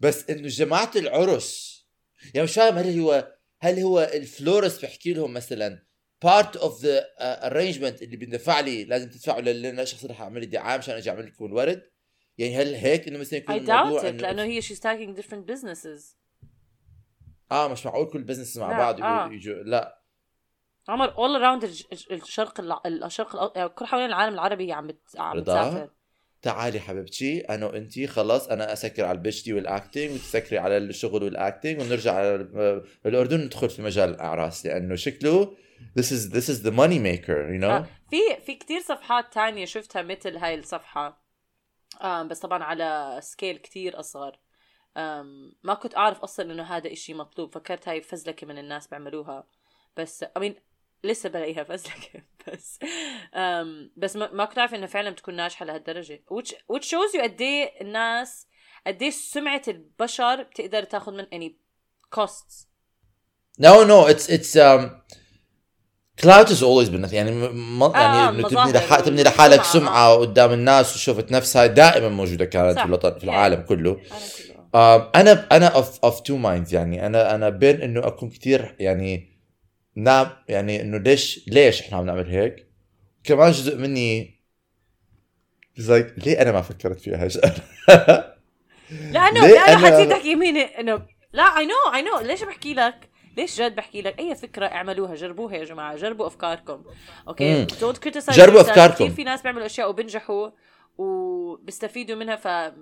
بس 0.00 0.30
إنه 0.30 0.48
جماعة 0.48 0.90
العرس 0.96 1.80
يعني 2.34 2.44
مش 2.44 2.54
فاهم 2.54 2.78
هل 2.78 3.00
هو 3.00 3.36
هل 3.60 3.78
هو 3.78 4.10
الفلورست 4.14 4.80
بيحكي 4.80 5.12
لهم 5.12 5.32
مثلا 5.32 5.86
بارت 6.22 6.56
اوف 6.56 6.82
ذا 6.82 7.06
ارينجمنت 7.20 8.02
اللي 8.02 8.16
بندفع 8.16 8.60
لي 8.60 8.84
لازم 8.84 9.10
تدفعوا 9.10 9.40
لنا 9.40 9.82
الشخص 9.82 10.02
اللي 10.02 10.14
حاعمل 10.14 10.40
لي 10.40 10.46
دعاية 10.46 10.78
مشان 10.78 10.94
أجي 10.94 11.10
أعمل 11.10 11.26
لكم 11.26 11.46
الورد؟ 11.46 11.90
يعني 12.40 12.56
هل 12.56 12.74
هيك 12.74 13.08
إنه 13.08 13.18
مثلا 13.18 13.38
يكون 13.38 13.56
I 13.56 13.68
doubt 13.68 14.02
it 14.02 14.22
لأنه 14.22 14.42
هي 14.42 14.62
she's 14.62 14.78
tagging 14.80 15.20
different 15.22 15.50
businesses. 15.52 16.14
آه 17.52 17.68
مش 17.68 17.86
معقول 17.86 18.06
كل 18.12 18.22
بزنس 18.22 18.56
مع 18.56 18.70
لا، 18.70 18.78
بعض 18.78 19.00
آه. 19.02 19.28
يجوا- 19.32 19.62
لا. 19.64 20.00
عمر 20.88 21.08
all 21.10 21.40
around 21.40 21.64
الج- 21.64 21.84
الج- 21.92 22.12
الشرق 22.12 22.60
الع- 22.60 22.82
الشرق 22.86 23.52
يعني 23.56 23.68
كل 23.68 23.86
حوالين 23.86 24.06
العالم 24.08 24.34
العربي 24.34 24.72
عم 24.72 24.86
بت... 24.86 25.00
عم؟ 25.18 25.40
بتسافر. 25.40 25.90
تعالي 26.42 26.80
حبيبتي 26.80 27.40
أنا 27.40 27.66
وانتي 27.66 28.06
خلاص 28.06 28.48
أنا 28.48 28.72
أسكر 28.72 29.04
على 29.04 29.18
البشتي 29.18 29.52
والاكتنج 29.52 30.10
وتسكري 30.10 30.58
على 30.58 30.76
الشغل 30.76 31.22
والاكتنج 31.22 31.80
ونرجع 31.80 32.12
على 32.14 32.34
ال- 32.34 32.84
الأردن 33.06 33.40
ندخل 33.40 33.70
في 33.70 33.82
مجال 33.82 34.10
الأعراس 34.10 34.66
لأنه 34.66 34.94
شكله 34.94 35.56
this 35.98 36.04
is 36.04 36.32
this 36.32 36.48
is 36.48 36.62
the 36.66 36.70
money 36.72 36.98
maker 37.08 37.38
you 37.54 37.60
know 37.60 37.70
آه، 37.70 37.86
في 38.10 38.16
في 38.46 38.54
كتير 38.54 38.80
صفحات 38.80 39.32
تانية 39.34 39.64
شفتها 39.64 40.02
مثل 40.02 40.36
هاي 40.36 40.54
الصفحة. 40.54 41.06
آم 41.06 41.14
بس 42.02 42.38
طبعا 42.38 42.64
على 42.64 43.18
سكيل 43.22 43.56
كتير 43.58 44.00
أصغر. 44.00 44.38
ما 45.62 45.74
كنت 45.82 45.96
أعرف 45.96 46.20
أصلا 46.20 46.52
إنه 46.52 46.62
هذا 46.62 46.92
إشي 46.92 47.14
مطلوب. 47.14 47.54
فكرت 47.54 47.88
هاي 47.88 48.00
فزلكة 48.02 48.46
من 48.46 48.58
الناس 48.58 48.86
بيعملوها. 48.86 49.46
بس 49.96 50.24
I 50.24 50.40
mean 50.40 50.52
لسه 51.04 51.28
بلاقيها 51.28 51.64
فزلكة. 51.64 52.22
بس 52.48 52.78
آم 53.34 53.92
بس 53.96 54.16
ما, 54.16 54.32
ما 54.32 54.44
كنت 54.44 54.58
أعرف 54.58 54.74
إنه 54.74 54.86
فعلا 54.86 55.10
بتكون 55.10 55.34
ناجحة 55.34 55.66
لهالدرجة. 55.66 56.24
Which 56.34 56.52
which 56.52 56.84
shows 56.84 57.14
you 57.14 57.22
قد 57.22 57.40
إيه 57.40 57.80
الناس 57.80 58.46
قد 58.86 59.02
إيه 59.02 59.10
سمعة 59.10 59.62
البشر 59.68 60.42
بتقدر 60.42 60.82
تاخذ 60.82 61.12
من 61.12 61.26
يعني 61.32 61.58
costs. 62.16 62.66
No 63.60 63.84
no 63.84 64.06
it's 64.06 64.28
it's 64.28 64.56
um 64.56 65.02
has 66.18 66.62
always 66.62 66.88
been 66.90 67.00
nothing 67.02 67.12
يعني 67.14 67.30
م- 67.30 67.78
م- 67.78 67.92
يعني 67.94 68.18
آه، 68.18 68.28
انه 68.30 68.48
تبني 68.48 68.72
لح... 68.72 69.00
تبني 69.00 69.22
لحالك 69.22 69.58
والسمعة، 69.58 69.84
سمعة 69.86 70.14
قدام 70.14 70.52
الناس 70.52 70.96
وشوفة 70.96 71.26
نفسها. 71.30 71.66
دائما 71.66 72.08
موجودة 72.08 72.44
كانت 72.44 72.76
صح. 72.76 72.82
في 72.82 72.88
الوطن 72.88 73.18
في. 73.18 73.24
العالم 73.24 73.62
كله. 73.62 74.00
آه. 74.74 75.12
أنا 75.14 75.46
أنا 75.52 75.66
of 75.66 75.98
of 76.04 76.20
two 76.20 76.36
minds 76.36 76.74
يعني. 76.74 77.06
أنا 77.06 77.34
أنا 77.34 77.48
بين 77.48 77.82
إنه 77.82 78.06
أكون 78.06 78.30
كثير 78.30 78.76
يعني 78.80 79.30
نام 79.96 80.30
يعني 80.48 80.82
إنه 80.82 80.98
ليش 80.98 81.40
ليش 81.48 81.80
إحنا 81.80 81.98
عم 81.98 82.06
نعمل 82.06 82.30
هيك؟ 82.30 82.66
كمان 83.24 83.50
جزء 83.52 83.76
مني 83.76 84.40
زي 85.76 86.06
ليه 86.16 86.42
أنا 86.42 86.52
ما 86.52 86.62
فكرت 86.62 87.00
فيها 87.00 87.22
هاي 87.22 87.28
لأنه 89.12 89.46
لأنه 89.46 89.66
أنا- 89.80 89.84
حتيتك 89.84 90.24
يميني 90.24 90.62
انه 90.62 91.02
لا 91.32 91.42
اي 91.42 91.66
نو 91.66 91.74
اي 91.94 92.02
نو 92.02 92.18
ليش 92.20 92.42
بحكي 92.42 92.74
لك؟ 92.74 93.09
ليش 93.36 93.60
جد 93.60 93.76
بحكي 93.76 94.02
لك؟ 94.02 94.18
أي 94.18 94.34
فكرة 94.34 94.66
اعملوها؟ 94.66 95.14
جربوها 95.14 95.56
يا 95.56 95.64
جماعة 95.64 95.96
جربوا 95.96 96.26
أفكاركم. 96.26 96.84
okay. 97.28 97.64
Don't 97.80 97.98
criticize 97.98 98.38
جربوا 98.38 98.60
أفكاركم. 98.60 98.94
كثير 98.94 99.10
في 99.10 99.24
ناس 99.24 99.42
بيعملوا 99.42 99.66
أشياء 99.66 99.90
وبنجحوا 99.90 100.50
وبيستفيدوا 100.98 102.16
منها 102.16 102.36
ف 102.36 102.72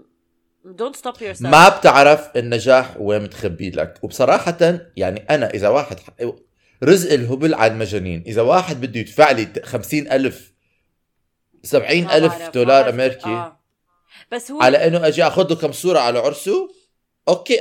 don't 0.64 0.96
stop 0.96 1.14
your 1.22 1.34
ما 1.40 1.68
بتعرف 1.68 2.36
النجاح 2.36 2.96
وين 3.00 3.22
متخبي 3.22 3.70
لك. 3.70 3.98
وبصراحة 4.02 4.78
يعني 4.96 5.24
أنا 5.30 5.50
إذا 5.50 5.68
واحد 5.68 5.96
رزق 6.84 7.12
الهبل 7.12 7.54
على 7.54 7.72
المجانين 7.72 8.24
إذا 8.26 8.42
واحد 8.42 8.80
بده 8.80 9.00
يدفع 9.00 9.30
لي 9.30 9.48
خمسين 9.64 10.12
ألف 10.12 10.52
سبعين 11.62 12.10
ألف 12.10 12.50
دولار 12.54 12.88
أمريكي 12.88 13.28
آه. 13.28 13.60
بس 14.32 14.50
هو 14.50 14.62
على 14.62 14.86
إنه 14.86 15.06
أجي 15.06 15.26
أخذ 15.26 15.48
له 15.48 15.56
كم 15.56 15.72
صورة 15.72 15.98
على 15.98 16.18
عرسه 16.18 16.68
okay 17.28 17.60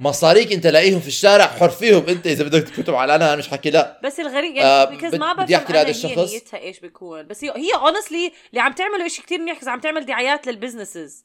مصاريك 0.00 0.52
انت 0.52 0.66
لاقيهم 0.66 1.00
في 1.00 1.08
الشارع 1.08 1.46
حر 1.46 1.68
فيهم 1.68 2.06
انت 2.08 2.26
إذا 2.26 2.44
بدك 2.44 2.68
تكتب 2.68 2.94
على 2.94 3.14
أنا 3.14 3.36
مش 3.36 3.48
حكيلا 3.48 4.00
بس 4.04 4.20
الغريب 4.20 4.54
يعني 4.56 4.68
آه، 4.68 4.84
بد- 4.84 5.14
ما 5.14 5.32
بدي 5.32 5.56
أحكي 5.56 5.72
لهذا 5.72 5.82
أنا 5.82 5.90
الشخص. 5.90 6.32
نيتها 6.32 6.60
إيش 6.60 6.80
بيكون 6.80 7.26
بس 7.26 7.44
هي 7.44 7.50
هي 7.56 7.74
honestly 7.74 8.32
اللي 8.50 8.60
عم 8.60 8.72
تعمله 8.72 9.08
شيء 9.08 9.24
كثير 9.24 9.38
منيح 9.40 9.58
عم 9.68 9.80
تعمل 9.80 10.06
دعايات 10.06 10.46
لل 10.46 10.59
businesses 10.59 11.24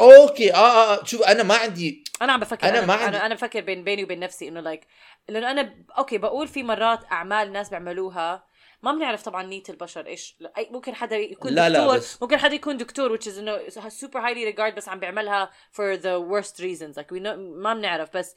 okay 0.00 0.54
آه 0.54 0.94
آه 0.94 1.04
شوف 1.04 1.22
أنا 1.22 1.42
ما 1.42 1.54
عندي 1.54 2.04
أنا 2.22 2.32
عم 2.32 2.40
بفكر 2.40 2.68
أنا 2.68 2.78
أنا 2.78 2.86
ما 2.86 2.94
أنا, 2.94 3.02
عندي- 3.04 3.16
أنا, 3.16 3.26
أنا 3.26 3.34
بفكر 3.34 3.60
بين 3.60 3.84
بيني 3.84 4.04
وبين 4.04 4.20
نفسي 4.20 4.48
إنه 4.48 4.60
like 4.60 4.86
لأنه 5.28 5.50
أنا. 5.50 5.74
okay 5.98 6.18
بقول 6.18 6.48
في 6.48 6.62
مرات 6.62 7.00
أعمال 7.12 7.52
ناس 7.52 7.68
بيعملوها 7.70 8.44
ما 8.82 8.92
بنعرف 8.92 9.22
طبعا 9.22 9.42
نية 9.42 9.62
البشر 9.68 10.06
إيش. 10.06 10.36
ممكن 10.70 10.94
حدا 10.94 11.16
يكون 11.16 11.52
لا، 11.52 11.68
لا، 11.68 11.78
دكتور 11.80 11.96
بس- 11.96 12.22
ممكن 12.22 12.36
حدا 12.36 12.54
يكون 12.54 12.76
دكتور 12.76 13.18
which 13.18 13.22
is 13.22 13.38
إنه 13.38 13.58
super 13.90 14.20
highly 14.20 14.54
regard 14.54 14.74
بس 14.76 14.88
عم 14.88 15.00
بيعملها 15.00 15.50
for 15.72 15.96
the 15.98 16.20
worst 16.32 16.54
reasons. 16.60 16.96
Like 17.02 17.16
we 17.16 17.20
know 17.20 17.36
ما 17.38 17.74
بنعرف 17.74 18.16
بس 18.16 18.34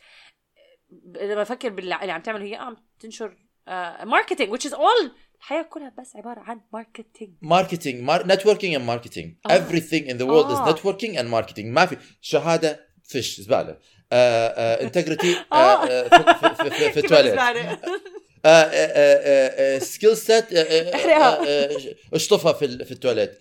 لما 1.06 1.44
بفكر 1.44 1.70
باللي 1.70 2.00
اللي 2.02 2.12
عم 2.12 2.22
تعمله 2.22 2.46
هي 2.46 2.56
عم 2.56 2.78
تنشر 3.00 3.38
marketing 4.04 4.56
which 4.58 4.64
is 4.70 4.74
all 4.74 5.10
الحياة 5.40 5.62
كلها 5.62 5.94
بس 6.00 6.16
عبارة 6.16 6.40
عن 6.40 6.62
marketing 6.74 7.34
marketing 7.42 8.02
mar... 8.04 8.28
networking 8.28 8.76
and 8.76 8.84
marketing 8.86 9.36
آه. 9.46 9.58
everything 9.58 10.04
in 10.10 10.14
the 10.14 10.26
world 10.26 10.52
آه. 10.52 10.66
is 10.66 10.76
networking 10.76 11.16
and 11.18 11.28
marketing. 11.46 11.66
ما 11.66 11.86
في 11.86 11.98
شهادة 12.22 12.88
فش 13.04 13.42
زبالة. 13.42 13.78
integrity 14.12 15.36
آه. 15.54 15.86
في 16.04 16.98
التواليت. 17.04 17.40
skill 19.80 20.18
set 20.18 20.54
احرقها. 20.54 21.42
اشطفها 22.14 22.54
في 22.54 22.86
في 22.86 22.92
التواليت 22.92 23.40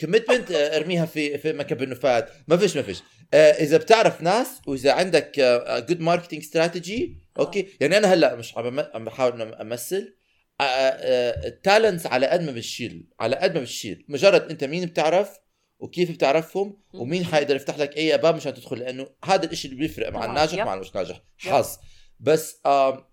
commitment 0.00 0.50
ارميها 0.50 1.06
في 1.06 1.38
في 1.38 1.52
مكب 1.52 1.82
النفايات 1.82 2.28
ما 2.48 2.56
فيش 2.56 2.76
ما 2.76 2.82
فيش 2.82 3.02
آه، 3.34 3.52
اذا 3.52 3.76
بتعرف 3.76 4.22
ناس 4.22 4.48
واذا 4.66 4.92
عندك 4.92 5.40
good 5.88 6.00
marketing 6.00 6.42
strategy 6.42 7.18
okay 7.38 7.68
يعني 7.80 7.96
أنا 7.96 8.12
هلا 8.12 8.34
مش 8.34 8.58
عم 8.58 9.04
بحاول 9.04 9.42
امثل 9.42 10.16
ال 10.60 10.78
talents 10.78 12.06
على 12.06 12.26
قد 12.26 12.42
ما 12.42 12.52
بتشيل 12.52 13.06
على 13.20 13.36
قد 13.36 13.54
ما 13.54 13.60
بتشيل 13.60 14.04
مجرد 14.08 14.50
انت 14.50 14.64
مين 14.64 14.86
بتعرف 14.86 15.38
وكيف 15.84 16.10
بتعرفهم 16.10 16.76
ومين 16.94 17.24
حيقدر 17.24 17.56
يفتح 17.56 17.78
لك 17.78 17.96
أي 17.96 18.18
باب 18.18 18.34
مشان 18.36 18.54
تدخل 18.54 18.78
لأنه 18.78 19.06
هذا 19.24 19.52
الشيء 19.52 19.70
اللي 19.70 19.82
بيفرق 19.82 20.08
مع. 20.12 20.24
الناجح. 20.24 20.64
مع 20.64 20.74
المش 20.74 20.94
ناجح 20.94 21.22
حظ. 21.38 21.76
بس 22.20 22.60
آم 22.66 23.04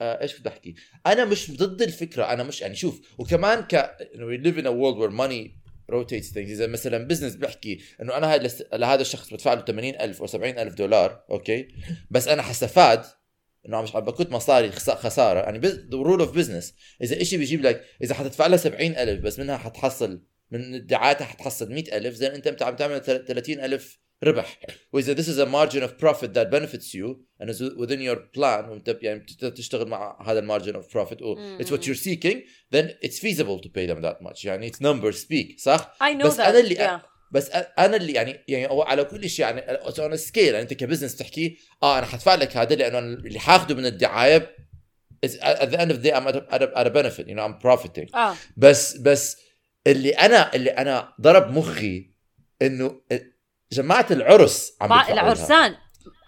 آه 0.00 0.22
إيش 0.22 0.38
بدي 0.38 0.48
أحكي؟ 0.48 0.74
أنا 1.06 1.24
مش 1.24 1.50
ضد 1.50 1.82
الفكرة 1.82 2.24
أنا 2.24 2.42
مش 2.42 2.60
يعني 2.60 2.74
شوف 2.74 3.00
وكمان 3.18 3.60
ك 3.60 3.96
live 4.14 4.56
in 4.62 4.66
a 4.66 4.70
world 4.72 4.98
where 5.00 5.12
money 5.20 5.60
rotates 5.92 6.32
things. 6.32 6.36
إذا 6.36 6.66
مثلا 6.66 7.06
business 7.06 7.34
بيحكي 7.34 7.80
إنه 8.02 8.16
أنا 8.16 8.32
هاي 8.32 8.48
لهذا 8.72 9.00
الشخص 9.00 9.32
بدفع 9.34 9.54
له 9.54 9.60
80000 9.60 10.20
أو 10.20 10.26
70000 10.26 10.74
دولار 10.74 11.24
okay؟ 11.30 11.68
بس 12.10 12.28
أنا 12.28 12.42
حستفاد 12.42 13.04
إنه 13.66 13.82
مش 13.82 13.96
عم 13.96 14.00
بكت 14.04 14.32
مصاري 14.32 14.70
خس- 14.70 14.90
خسارة. 14.90 15.40
يعني 15.40 15.58
the 15.58 15.82
rule 15.92 16.20
of 16.20 16.34
business 16.36 16.74
إذا 17.02 17.20
إشي 17.22 17.36
بيجيب 17.36 17.62
لك 17.62 17.84
إذا 18.02 18.14
حتدفع 18.14 18.46
لها 18.46 18.56
70000 18.56 19.20
بس 19.20 19.38
منها 19.38 19.56
حتحصل 19.56 20.22
من 20.50 20.86
دعايتها 20.86 21.24
حتحصل 21.24 21.72
100000 21.72 22.14
زين 22.14 22.30
انت 22.30 22.62
عم 22.62 22.76
تعمل 22.76 23.00
30000 23.00 24.00
ربح 24.24 24.58
واذا 24.92 25.14
this 25.14 25.26
is 25.26 25.38
a 25.38 25.46
margin 25.50 25.82
of 25.82 25.90
profit 26.04 26.28
that 26.34 26.50
benefits 26.50 26.94
you 26.94 27.16
and 27.42 27.48
is 27.50 27.60
within 27.60 28.00
your 28.00 28.16
plan 28.38 28.68
وانت 28.68 28.98
يعني 29.02 29.20
تشتغل 29.56 29.88
مع 29.88 30.22
هذا 30.30 30.38
ال 30.38 30.44
margin 30.44 30.82
of 30.82 30.84
profit 30.84 31.22
و 31.22 31.34
مم. 31.34 31.58
it's 31.62 31.66
what 31.68 31.80
you're 31.86 32.02
seeking 32.04 32.36
then 32.74 32.86
it's 33.06 33.18
feasible 33.18 33.60
to 33.64 33.68
pay 33.68 33.86
them 33.92 34.02
that 34.02 34.26
much 34.28 34.44
يعني 34.44 34.70
it's 34.72 34.76
numbers 34.76 35.16
speak 35.16 35.58
صح 35.58 35.96
I 36.02 36.14
know 36.22 36.26
بس 36.26 36.36
that 36.36 36.40
أنا 36.40 36.58
اللي- 36.58 36.76
yeah. 36.76 37.10
بس 37.32 37.50
أنا 37.78 37.96
اللي 37.96 38.12
يعني 38.12 38.44
يعني 38.48 38.70
هو 38.70 38.82
على 38.82 39.04
كل 39.04 39.30
شيء 39.30 39.44
يعني 39.46 39.60
on 39.60 40.16
scale 40.16 40.44
يعني 40.44 40.60
انت 40.62 40.74
ك 40.74 40.79
business 40.79 41.16
تحكي 41.16 41.58
آه 41.82 41.98
أنا 41.98 42.06
حدفع 42.06 42.34
لك 42.34 42.56
هذا 42.56 42.74
لأنه 42.74 42.98
اللي 42.98 43.38
حاخده 43.38 43.74
من 43.74 43.86
الدعايه 43.86 44.56
is 45.26 45.30
at 45.30 45.68
the 45.70 45.76
end 45.78 45.90
of 45.90 45.96
the 45.96 46.04
day 46.08 46.12
I'm 46.12 46.26
at 46.28 46.36
a, 46.36 46.42
at 46.54 46.62
a, 46.62 46.78
at 46.80 46.86
a 46.86 46.90
benefit 46.90 47.26
you 47.28 47.34
know 47.34 47.44
I'm 47.48 47.62
profiting 47.66 48.14
آه 48.16 48.34
بس 48.56 48.96
بس 48.96 49.36
اللي 49.86 50.10
أنا 50.10 50.54
اللي 50.54 50.70
أنا 50.70 51.14
ضرب 51.20 51.50
مخي 51.50 52.10
إنه 52.62 53.00
جماعة 53.72 54.06
العرس 54.10 54.76
عم. 54.80 54.92
العرسان. 54.92 55.76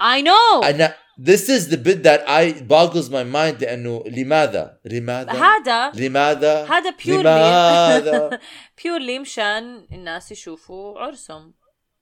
I 0.00 0.22
know. 0.22 0.64
أنا 0.64 0.94
this 1.18 1.48
is 1.48 1.68
the 1.68 1.76
bit 1.76 2.02
that 2.02 2.28
I 2.28 2.52
boggles 2.62 3.08
my 3.10 3.24
mind 3.24 3.62
لأنه 3.62 4.04
لماذا؟ 4.06 4.80
لماذا؟ 4.84 5.32
هذا 5.32 5.92
لماذا؟ 5.94 6.64
هذا 6.64 6.90
purely 7.04 7.22
لماذا؟ 7.22 8.40
purely 8.82 9.18
مشان 9.24 9.86
الناس 9.92 10.32
يشوفوا 10.32 10.98
عرسهم 11.00 11.54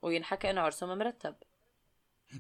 وينحكى 0.02 0.50
إنه 0.50 0.60
عرسهم 0.60 0.98
مرتب. 0.98 1.34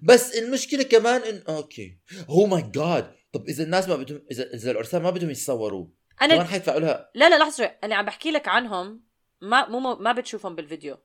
بس 0.02 0.36
المشكلة 0.36 0.82
كمان 0.82 1.20
ان 1.20 1.42
okay 1.48 1.98
oh 2.28 2.46
my 2.46 2.62
god 2.62 3.12
طب 3.32 3.48
إذا 3.48 3.64
الناس 3.64 3.88
ما 3.88 3.96
بدهم 3.96 4.22
اذا 4.30 4.54
إذا 4.54 4.70
العرسان 4.70 5.02
ما 5.02 5.10
بدهم 5.10 5.30
يتصوروا. 5.30 5.86
كمان 6.26 6.40
أنا 6.40 6.48
حيدفعوا 6.48 6.80
لها. 6.80 7.10
لا 7.14 7.28
لا 7.28 7.38
لحظة 7.38 7.56
شوي 7.56 7.66
أنا 7.66 7.96
عم 7.96 8.04
بحكي 8.04 8.30
لك 8.30 8.48
عنهم. 8.48 9.04
ما 9.40 9.68
مو 9.68 9.94
ما 9.94 10.12
بتشوفهم 10.12 10.56
بالفيديو. 10.56 10.98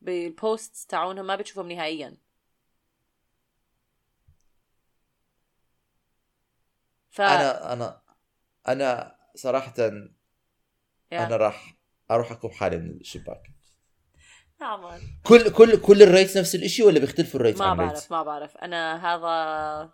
بال 0.00 0.30
post 0.30 0.90
تاعونهم 0.90 1.26
ما 1.26 1.36
بتشوفهم 1.36 1.72
نهائيا. 1.72 2.16
ف 7.10 7.20
أنا 7.20 7.72
أنا 7.72 8.02
أنا 8.68 9.16
صراحة 9.34 9.74
يا. 9.78 11.26
أنا 11.26 11.36
راح 11.36 11.76
أروح 12.10 12.32
أكب 12.32 12.50
حالي 12.50 12.76
من 12.76 12.90
الشباك 12.90 13.42
نعم. 14.60 15.00
كل 15.24 15.50
كل 15.52 15.80
كل 15.80 16.02
ال 16.02 16.08
rates 16.08 16.36
نفس 16.36 16.54
الشيء 16.54 16.86
ولا 16.86 17.00
بيختلفوا 17.00 17.40
ال 17.40 17.43
rates 17.43 17.60
ما؟ 17.60 17.74
بعرف 17.74 18.10
ما 18.10 18.22
بعرف. 18.22 18.56
أنا 18.56 19.14
هذا 19.14 19.92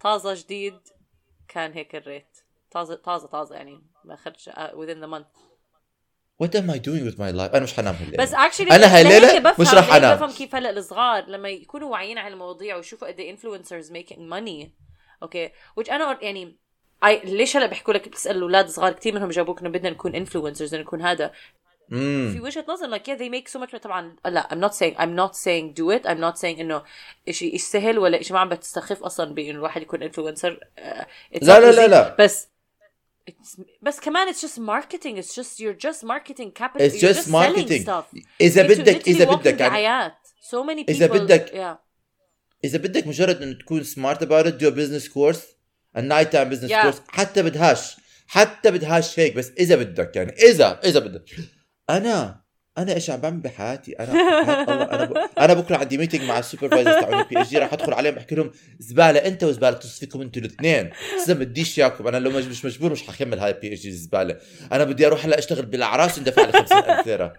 طازة 0.00 0.34
جديد 0.34 0.80
كان 1.48 1.72
هيك 1.72 1.94
ال 1.94 2.01
rate. 2.01 2.38
طازه 2.72 2.94
طازه 2.94 3.26
طازة 3.26 3.54
يعني 3.56 3.82
ما 4.04 4.16
خرج 4.16 4.50
uh, 4.50 4.52
within 4.52 5.04
the 5.04 5.08
month. 5.14 5.38
What 6.42 6.54
am 6.54 6.70
I 6.70 6.78
doing 6.78 7.04
with 7.08 7.18
my 7.18 7.30
life؟ 7.38 7.54
أنا 7.54 7.60
مش 7.60 7.74
حنام 7.74 7.94
هالليله 7.94 8.22
بس 8.22 8.34
actually 8.34 8.70
أنا 8.76 8.86
هالليلة 8.86 9.54
مش 9.60 9.74
رح 9.74 9.94
أنام. 9.94 10.16
بفهم 10.16 10.30
كيف 10.30 10.54
هلأ 10.54 10.70
الصغار 10.70 11.24
لما 11.26 11.48
يكونوا 11.48 11.90
واعيين 11.92 12.18
على 12.18 12.34
المواضيع 12.34 12.76
ويشوفوا 12.76 13.08
قد 13.08 13.20
إيه 13.20 13.36
influencers 13.36 13.86
making 13.90 14.18
money. 14.18 14.66
okay 15.22 15.48
which 15.80 15.90
أنا 15.90 16.18
يعني 16.22 16.56
I, 17.04 17.08
ليش 17.24 17.56
هلأ 17.56 17.66
بيحكوا 17.66 17.94
لك؟ 17.94 18.08
بتسال 18.08 18.36
الاولاد 18.36 18.64
الصغار 18.64 18.92
كثير 18.92 19.14
منهم 19.14 19.28
جاوبوك 19.28 19.60
إنه 19.60 19.68
بدنا 19.70 19.90
نكون 19.90 20.26
influencers 20.26 20.62
بدنا 20.62 20.80
نكون 20.82 21.02
هذا. 21.02 21.32
في 21.88 21.98
امم 21.98 22.40
وجهة 22.42 22.64
نظر 22.68 22.98
like 22.98 23.02
yeah 23.02 23.18
they 23.18 23.28
make 23.28 23.52
so 23.52 23.60
much 23.64 23.76
طبعا 23.76 24.16
لا 24.26 24.48
I'm 24.50 24.68
not 24.68 24.72
saying 24.74 24.96
I'm 24.98 25.16
not 25.16 25.34
saying 25.36 25.74
do 25.82 25.90
it. 25.98 26.06
I'm 26.06 26.20
not 26.20 26.38
saying 26.40 26.60
إنه 26.60 26.82
شيء 27.30 27.56
سهل 27.56 27.98
ولا 27.98 28.22
شيء 28.22 28.32
ما 28.32 28.40
عم 28.40 28.48
بتستخف 28.48 29.02
أصلا 29.02 29.34
بإنه 29.34 29.50
الواحد 29.50 29.82
يكون 29.82 30.02
انفلونسر 30.02 30.60
لا 30.78 31.60
لا 31.60 31.70
لا 31.72 31.88
لا. 31.88 32.16
بس 32.18 32.48
it's, 33.31 33.61
بس 33.81 33.99
كمان 33.99 34.33
it's 34.33 34.37
just 34.41 34.59
marketing 34.59 35.17
it's 35.17 35.35
just 35.35 35.59
you're 35.59 35.87
just 35.87 36.03
marketing 36.03 36.51
capital 36.61 36.87
It's 36.87 37.01
you're 37.01 37.13
just 37.13 37.15
just 37.15 37.29
selling 37.31 37.55
marketing. 37.57 37.81
stuff 37.83 38.05
اذا 38.41 38.67
Into 38.67 38.71
بدك 38.81 38.95
literally 39.03 39.07
اذا 39.07 39.25
walking 39.25 39.35
بدك 39.39 39.59
يعني 39.59 39.69
دعايات 39.69 40.13
so 40.51 40.63
many 40.69 40.83
people 40.83 40.89
إذا 40.89 41.07
بدك- 41.07 41.51
yeah. 41.51 41.77
اذا 42.63 42.77
بدك 42.77 43.07
مجرد 43.07 43.41
انه 43.41 43.57
تكون 43.59 43.83
سمارت 43.83 44.23
about 44.23 44.45
it 44.47 44.57
do 44.63 44.67
a 44.67 44.75
business 44.75 45.07
course 45.13 45.41
a 45.97 46.01
night 46.01 46.31
time 46.31 46.49
business 46.53 46.69
Yeah. 46.71 46.83
course 46.85 46.99
حتى 47.07 47.43
بدهاش 47.43 47.95
حتى 48.27 48.71
بدهاش 48.71 49.19
هيك 49.19 49.33
بس 49.35 49.51
اذا 49.59 49.75
بدك 49.75 50.15
يعني 50.15 50.31
اذا 50.31 50.79
اذا 50.85 50.99
بدك 50.99 51.25
انا 51.89 52.40
أنا 52.78 52.94
إيش 52.94 53.10
عم 53.10 53.20
بعمل 53.20 53.40
بحياتي 53.40 53.92
أنا 53.92 54.12
الله 54.62 54.82
أنا 54.82 55.04
ب... 55.04 55.16
أنا 55.38 55.54
بكرة 55.54 55.76
عندي 55.76 55.98
meeting 55.98 56.22
مع 56.22 56.38
ال 56.38 56.44
supervisor 56.44 57.00
تاعون 57.00 57.20
ال 57.20 57.40
PhD 57.40 57.58
راح 57.58 57.72
أدخل 57.72 57.92
عليهم 57.92 58.14
بحكي 58.14 58.34
لهم 58.34 58.50
زبالة 58.78 59.26
أنت 59.26 59.44
وزبالة 59.44 59.76
تصفيكم 59.76 60.20
أنتوا 60.20 60.42
الاثنين. 60.42 60.90
لسه 61.16 61.34
بديش 61.34 61.78
إياكم 61.78 62.08
أنا 62.08 62.16
لو 62.16 62.30
مش 62.30 62.44
مش 62.44 62.64
مجبور 62.64 62.92
مش 62.92 63.02
حكمل 63.02 63.38
هاي 63.38 63.50
ال 63.50 63.72
PhD 63.72 63.88
الزباله 63.88 64.40
أنا 64.72 64.84
بدي 64.84 65.06
أروح 65.06 65.24
هلأ 65.24 65.38
أشتغل 65.38 65.66
بالأعراس 65.66 66.18
اندفع 66.18 66.42
لي 66.42 66.52
50000 66.52 67.06
ليرة. 67.06 67.32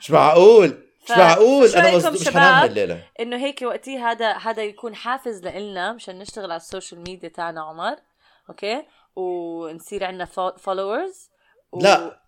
مش 0.00 0.10
معقول؟ 0.10 0.78
مش 1.04 1.10
معقول؟ 1.10 1.68
أنا 1.68 2.10
مش 2.10 2.20
شباب؟ 2.20 2.32
حنام 2.34 2.62
هالليله 2.62 3.02
إنه 3.20 3.36
هيك 3.36 3.62
وقتي 3.62 3.98
هذا 3.98 4.32
هذا 4.32 4.62
يكون 4.62 4.94
حافز 4.94 5.42
لإلنا 5.42 5.92
مشان 5.92 6.18
نشتغل 6.18 6.50
على 6.50 6.60
ال 6.60 6.66
social 6.66 7.00
media 7.00 7.28
تاعنا 7.28 7.62
عمر 7.62 7.96
okay؟ 8.50 8.82
ونصير 9.16 10.04
عندنا 10.04 10.24
followers 10.58 11.30
لا. 11.80 12.20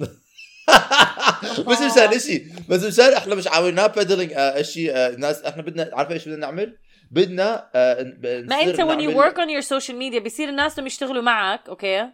بس 1.68 1.80
مشان 1.80 2.18
شيء 2.18 2.46
بس 2.68 2.82
مشان 2.84 3.12
إحنا 3.12 3.34
مش 3.34 3.48
عاملين 3.48 3.86
بيدلينج 3.86 4.60
شيء 4.60 4.96
آه 4.96 5.16
ناس 5.16 5.42
إحنا 5.42 5.62
بدنا 5.62 5.90
عارفة 5.92 6.14
إيش 6.14 6.28
بدنا 6.28 6.36
نعمل؟ 6.36 6.78
بدنا 7.10 7.70
آه 7.74 8.02
ما 8.22 8.62
أنت 8.62 8.80
when 8.80 9.00
you 9.00 9.16
work 9.16 9.36
on 9.36 9.48
your 9.48 9.66
social 9.66 9.94
media 9.94 10.18
بصير 10.18 10.48
الناس 10.48 10.78
اللي 10.78 10.86
يشتغلوا 10.86 11.22
معك 11.22 11.68
okay 11.68 12.10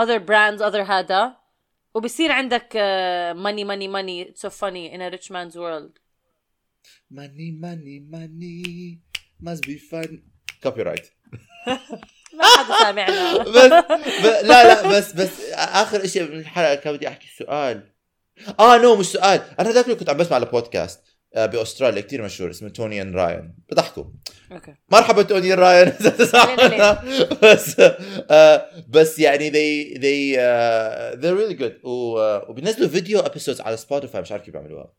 other 0.00 0.18
brands 0.18 0.62
other 0.62 0.90
هذا 0.90 1.40
وبصير 1.94 2.32
عندك 2.32 2.72
uh, 2.72 3.34
money 3.34 3.64
money 3.64 3.88
money. 3.88 4.28
It's 4.28 4.40
so 4.40 4.50
funny 4.50 4.92
in 4.92 5.00
a 5.00 5.10
rich 5.10 5.30
man's 5.30 5.56
world. 5.56 5.98
Money 7.10 7.50
money 7.66 7.98
money. 8.16 9.00
Must 9.40 9.62
be 9.62 9.76
fun. 9.78 10.22
copyright 10.62 11.06
ما 12.38 12.44
حدا 12.44 12.78
سامعنا. 12.78 13.38
بس 13.54 13.72
ب... 14.22 14.24
لا 14.24 14.42
لا 14.44 14.98
بس 14.98 15.12
بس 15.12 15.50
آخر 15.52 16.06
شيء 16.06 16.22
من 16.22 16.38
الحلقة 16.38 16.74
كان 16.74 16.96
بدي 16.96 17.08
أحكي 17.08 17.28
سؤال. 17.38 17.92
آه 18.60 18.78
no 18.78 18.96
مش 18.96 19.06
سؤال. 19.06 19.40
أنا 19.60 19.70
هذاك 19.70 19.90
كنت 19.90 20.10
عم 20.10 20.16
بسمع 20.16 20.38
لبودكاست 20.38 21.00
آه، 21.34 21.46
بأستراليا 21.46 22.00
كثير 22.00 22.22
مشهور 22.22 22.50
اسمه 22.50 22.68
Toni 22.68 23.02
and 23.02 23.16
Ryan 23.16 23.54
بضحكوا. 23.70 24.04
okay. 24.52 24.74
مرحبا 24.92 25.22
Toni 25.22 25.54
Ryan 25.54 25.98
تسمعنا. 26.18 27.02
بس 27.42 27.80
آه 28.30 28.66
بس 28.88 29.18
يعني 29.18 29.50
they 29.50 29.94
they 29.94 30.36
uh, 30.38 31.20
they're 31.20 31.36
really 31.40 31.60
good. 31.62 31.84
و, 31.84 32.16
uh, 32.16 32.50
وبينزلوا 32.50 32.88
فيديو 32.88 33.20
episodes 33.20 33.60
على 33.60 33.76
Spotify 33.76 34.20
مش 34.20 34.32
عارف 34.32 34.42
كيف 34.42 34.54
بيعملوها. 34.54 34.92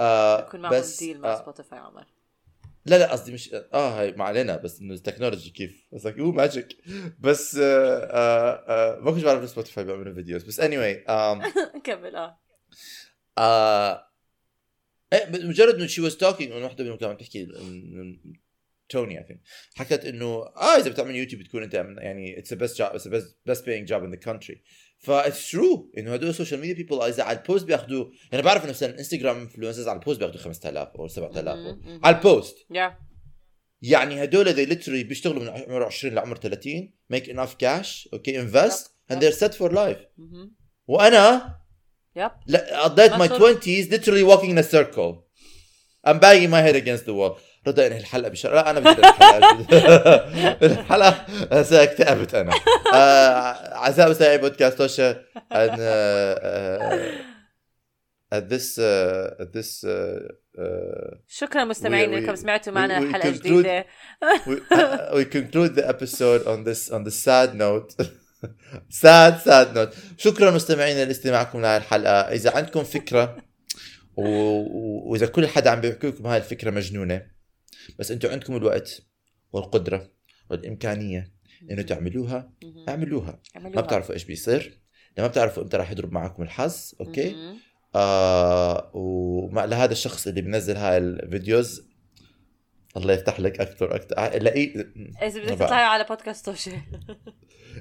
آه 0.00 0.40
يكون 0.40 0.60
معهم 0.60 0.74
بس 0.74 0.98
deal 0.98 1.20
مع 1.20 1.38
Spotify 1.38 1.78
عمر. 1.78 2.04
لا 2.86 2.98
لا 2.98 3.12
قصدي 3.12 3.32
مش 3.32 3.54
آه 3.74 4.00
هاي 4.00 4.12
ما 4.12 4.24
علينا 4.24 4.56
بس 4.56 4.80
إنه 4.80 4.94
التكنولوجي 4.94 5.50
كيف؟ 5.50 5.88
بس 5.92 6.06
oh 6.06 6.32
magic 6.32 6.76
بس 7.20 7.56
آه 7.56 7.98
آه 8.10 8.64
آه 8.68 9.00
ما 9.00 9.10
كنت 9.10 9.24
بعرف 9.24 9.50
Spotify 9.50 9.84
بيعملوا 9.84 10.14
videos 10.14 10.42
بس 10.42 10.60
anyway 10.60 11.06
um, 11.08 11.46
كمل 11.86 12.16
آه. 12.16 12.41
آه 13.38 14.06
إيه 15.12 15.46
مجرد 15.46 15.74
إنه 15.74 15.86
she 15.86 16.00
was 16.00 16.16
talking 16.16 16.52
إنه 16.52 16.66
وحده 16.66 16.84
منهم 16.84 16.96
كانت 16.96 17.20
تحكي 17.20 17.46
Toni 18.88 19.18
اي 19.18 19.40
حكت 19.74 20.04
إنه 20.04 20.26
آه 20.26 20.76
إذا 20.76 20.90
بتعمل 20.90 21.16
يوتيوب 21.16 21.42
بتكون 21.42 21.62
أنت 21.62 21.74
يعني 21.74 22.38
it's 22.38 22.52
the 22.52 22.58
best 22.58 22.78
job 22.78 22.88
it's 22.88 23.08
the 23.08 23.22
best 23.46 23.66
paying 23.66 23.88
job 23.88 24.04
in 24.04 24.10
the 24.10 24.16
country 24.16 24.62
that's 24.98 25.50
true 25.50 25.92
إنه 25.98 26.12
هدول 26.14 26.30
ال 26.30 26.34
social 26.34 26.60
media 26.60 26.74
people 26.74 27.02
إذا 27.02 27.22
على 27.22 27.38
ال 27.38 27.43
post 27.43 27.64
بياخذوا 27.66 28.06
أنا 28.32 28.42
بعرف 28.42 28.62
إنه 28.62 28.70
مثلا 28.70 28.98
Instagram 28.98 29.36
influencers 29.36 29.88
على 29.88 29.98
ال 29.98 30.02
post 30.02 30.18
بياخذوا 30.18 30.40
5000 30.40 30.88
أو 30.88 31.08
7000 31.08 31.56
مم. 31.56 32.00
على 32.04 32.16
ال 32.16 32.24
post 32.24 32.56
يعني 33.82 34.24
هدول 34.24 34.54
they 34.54 34.68
literally 34.70 35.06
بيشتغلوا 35.06 35.42
من 35.42 35.48
عمر 35.48 35.82
20 35.84 36.14
لعمر 36.14 36.36
30 36.36 36.92
make 37.14 37.26
enough 37.26 37.52
cash 37.62 38.08
okay 38.12 38.46
invest 38.46 38.92
and 39.10 39.16
they're 39.16 39.38
set 39.40 39.52
for 39.54 39.70
life. 39.72 40.06
مهم. 40.18 40.54
وأنا 40.86 41.56
يب 42.15 42.31
لا 42.47 42.83
قضيت 42.83 43.11
my 43.11 43.15
مسؤول. 43.15 43.55
20s 43.55 43.89
literally 43.91 44.23
walking 44.23 44.51
in 44.51 44.57
a 44.57 44.67
circle 44.75 45.23
I'm 46.07 46.19
banging 46.19 46.49
my 46.49 46.61
head 46.61 46.75
against 46.75 47.05
the 47.05 47.13
wall 47.13 47.39
رضا 47.67 47.87
انهي 47.87 47.97
الحلقه 47.97 48.29
بشر 48.29 48.53
لا 48.55 48.69
انا 48.69 48.79
بدي 48.79 49.01
الحلقه 49.01 49.65
الحلقه 50.63 51.09
هسه 51.51 51.83
اكتئبت 51.83 52.35
انا 52.35 52.51
آه، 52.93 52.95
اعزائي 53.75 54.09
مستمعي 54.09 54.37
بودكاست 54.37 54.77
توشا 54.77 55.13
and 55.53 55.71
uh, 55.71 56.39
uh, 56.47 58.37
at 58.37 58.43
this 58.53 58.77
uh, 58.77 59.43
at 59.43 59.49
this 59.57 59.83
uh, 59.83 59.89
uh, 60.59 61.15
شكرا 61.27 61.63
مستمعين 61.63 62.09
We- 62.09 62.13
we- 62.13 62.17
انكم 62.17 62.35
سمعتوا 62.35 62.73
we- 62.73 62.75
معنا 62.75 62.99
we 63.09 63.13
حلقه 63.13 63.31
conclude- 63.31 63.35
جديده 63.35 63.85
we, 64.23 64.57
uh, 64.73 65.15
we 65.15 65.25
conclude 65.25 65.75
the 65.79 65.87
episode 65.93 66.43
on 66.47 66.63
this 66.69 66.91
on 66.93 67.03
the 67.07 67.13
sad 67.25 67.55
note 67.55 68.05
sad 69.02 69.34
sad 69.44 69.76
note 69.76 69.94
شكرا 70.18 70.50
مستمعينا 70.50 71.04
لاستماعكم 71.04 71.60
لهذه 71.60 71.76
الحلقة 71.76 72.12
إذا 72.12 72.56
عندكم 72.56 72.84
فكرة 72.84 73.36
و... 74.16 74.22
وإذا 75.10 75.26
كل 75.26 75.46
حدا 75.46 75.70
عم 75.70 75.80
بيحكي 75.80 76.06
لكم 76.06 76.26
هاي 76.26 76.38
الفكرة 76.38 76.70
مجنونة 76.70 77.26
بس 77.98 78.10
أنتم 78.10 78.28
عندكم 78.30 78.56
الوقت 78.56 79.02
والقدرة 79.52 80.10
والإمكانية 80.50 81.32
إنه 81.70 81.82
تعملوها. 81.82 82.52
اعملوها 82.88 83.40
ما. 83.56 83.80
بتعرفوا 83.80 84.14
إيش 84.14 84.24
بيصير 84.24 84.82
لما 85.18 85.26
بتعرفوا 85.26 85.62
إمتى 85.62 85.76
راح 85.76 85.90
يضرب 85.90 86.12
معكم 86.12 86.42
الحظ 86.42 86.92
okay. 87.00 87.36
آه 87.94 88.90
ومع 88.94 89.64
لهذا 89.64 89.92
الشخص 89.92 90.26
اللي 90.26 90.42
بنزل 90.42 90.76
هاي 90.76 90.98
الفيديوز 90.98 91.91
الله 92.96 93.14
يفتح 93.14 93.40
لك 93.40 93.60
أكثر 93.60 93.94
أكثر 93.94 94.38
لاقي 94.38 94.64
إذا 95.22 95.40
بدك. 95.40 95.54
تطلعوا 95.54 95.72
على 95.72 96.04
بودكاست 96.04 96.46
توشي 96.46 96.70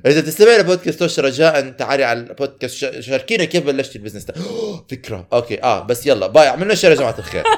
إذا 0.05 0.21
تستمع 0.21 0.57
لبودكاست 0.57 0.99
توش 0.99 1.19
رجاء 1.19 1.69
تعالي 1.69 2.03
على 2.03 2.19
البودكاست. 2.19 2.99
شاركينا 2.99 3.45
كيف 3.45 3.65
بلشتي 3.65 3.97
ال 3.97 4.00
business 4.00 4.25
ده. 4.25 4.33
فكرة. 4.91 5.27
okay 5.33 5.63
آه 5.63 5.83
بس 5.83 6.07
يلا 6.07 6.27
bye. 6.27 6.47
اعملنا 6.47 6.75
share 6.75 6.91
يا 6.91 6.95
جماعة 6.95 7.15
الخير. 7.19 7.43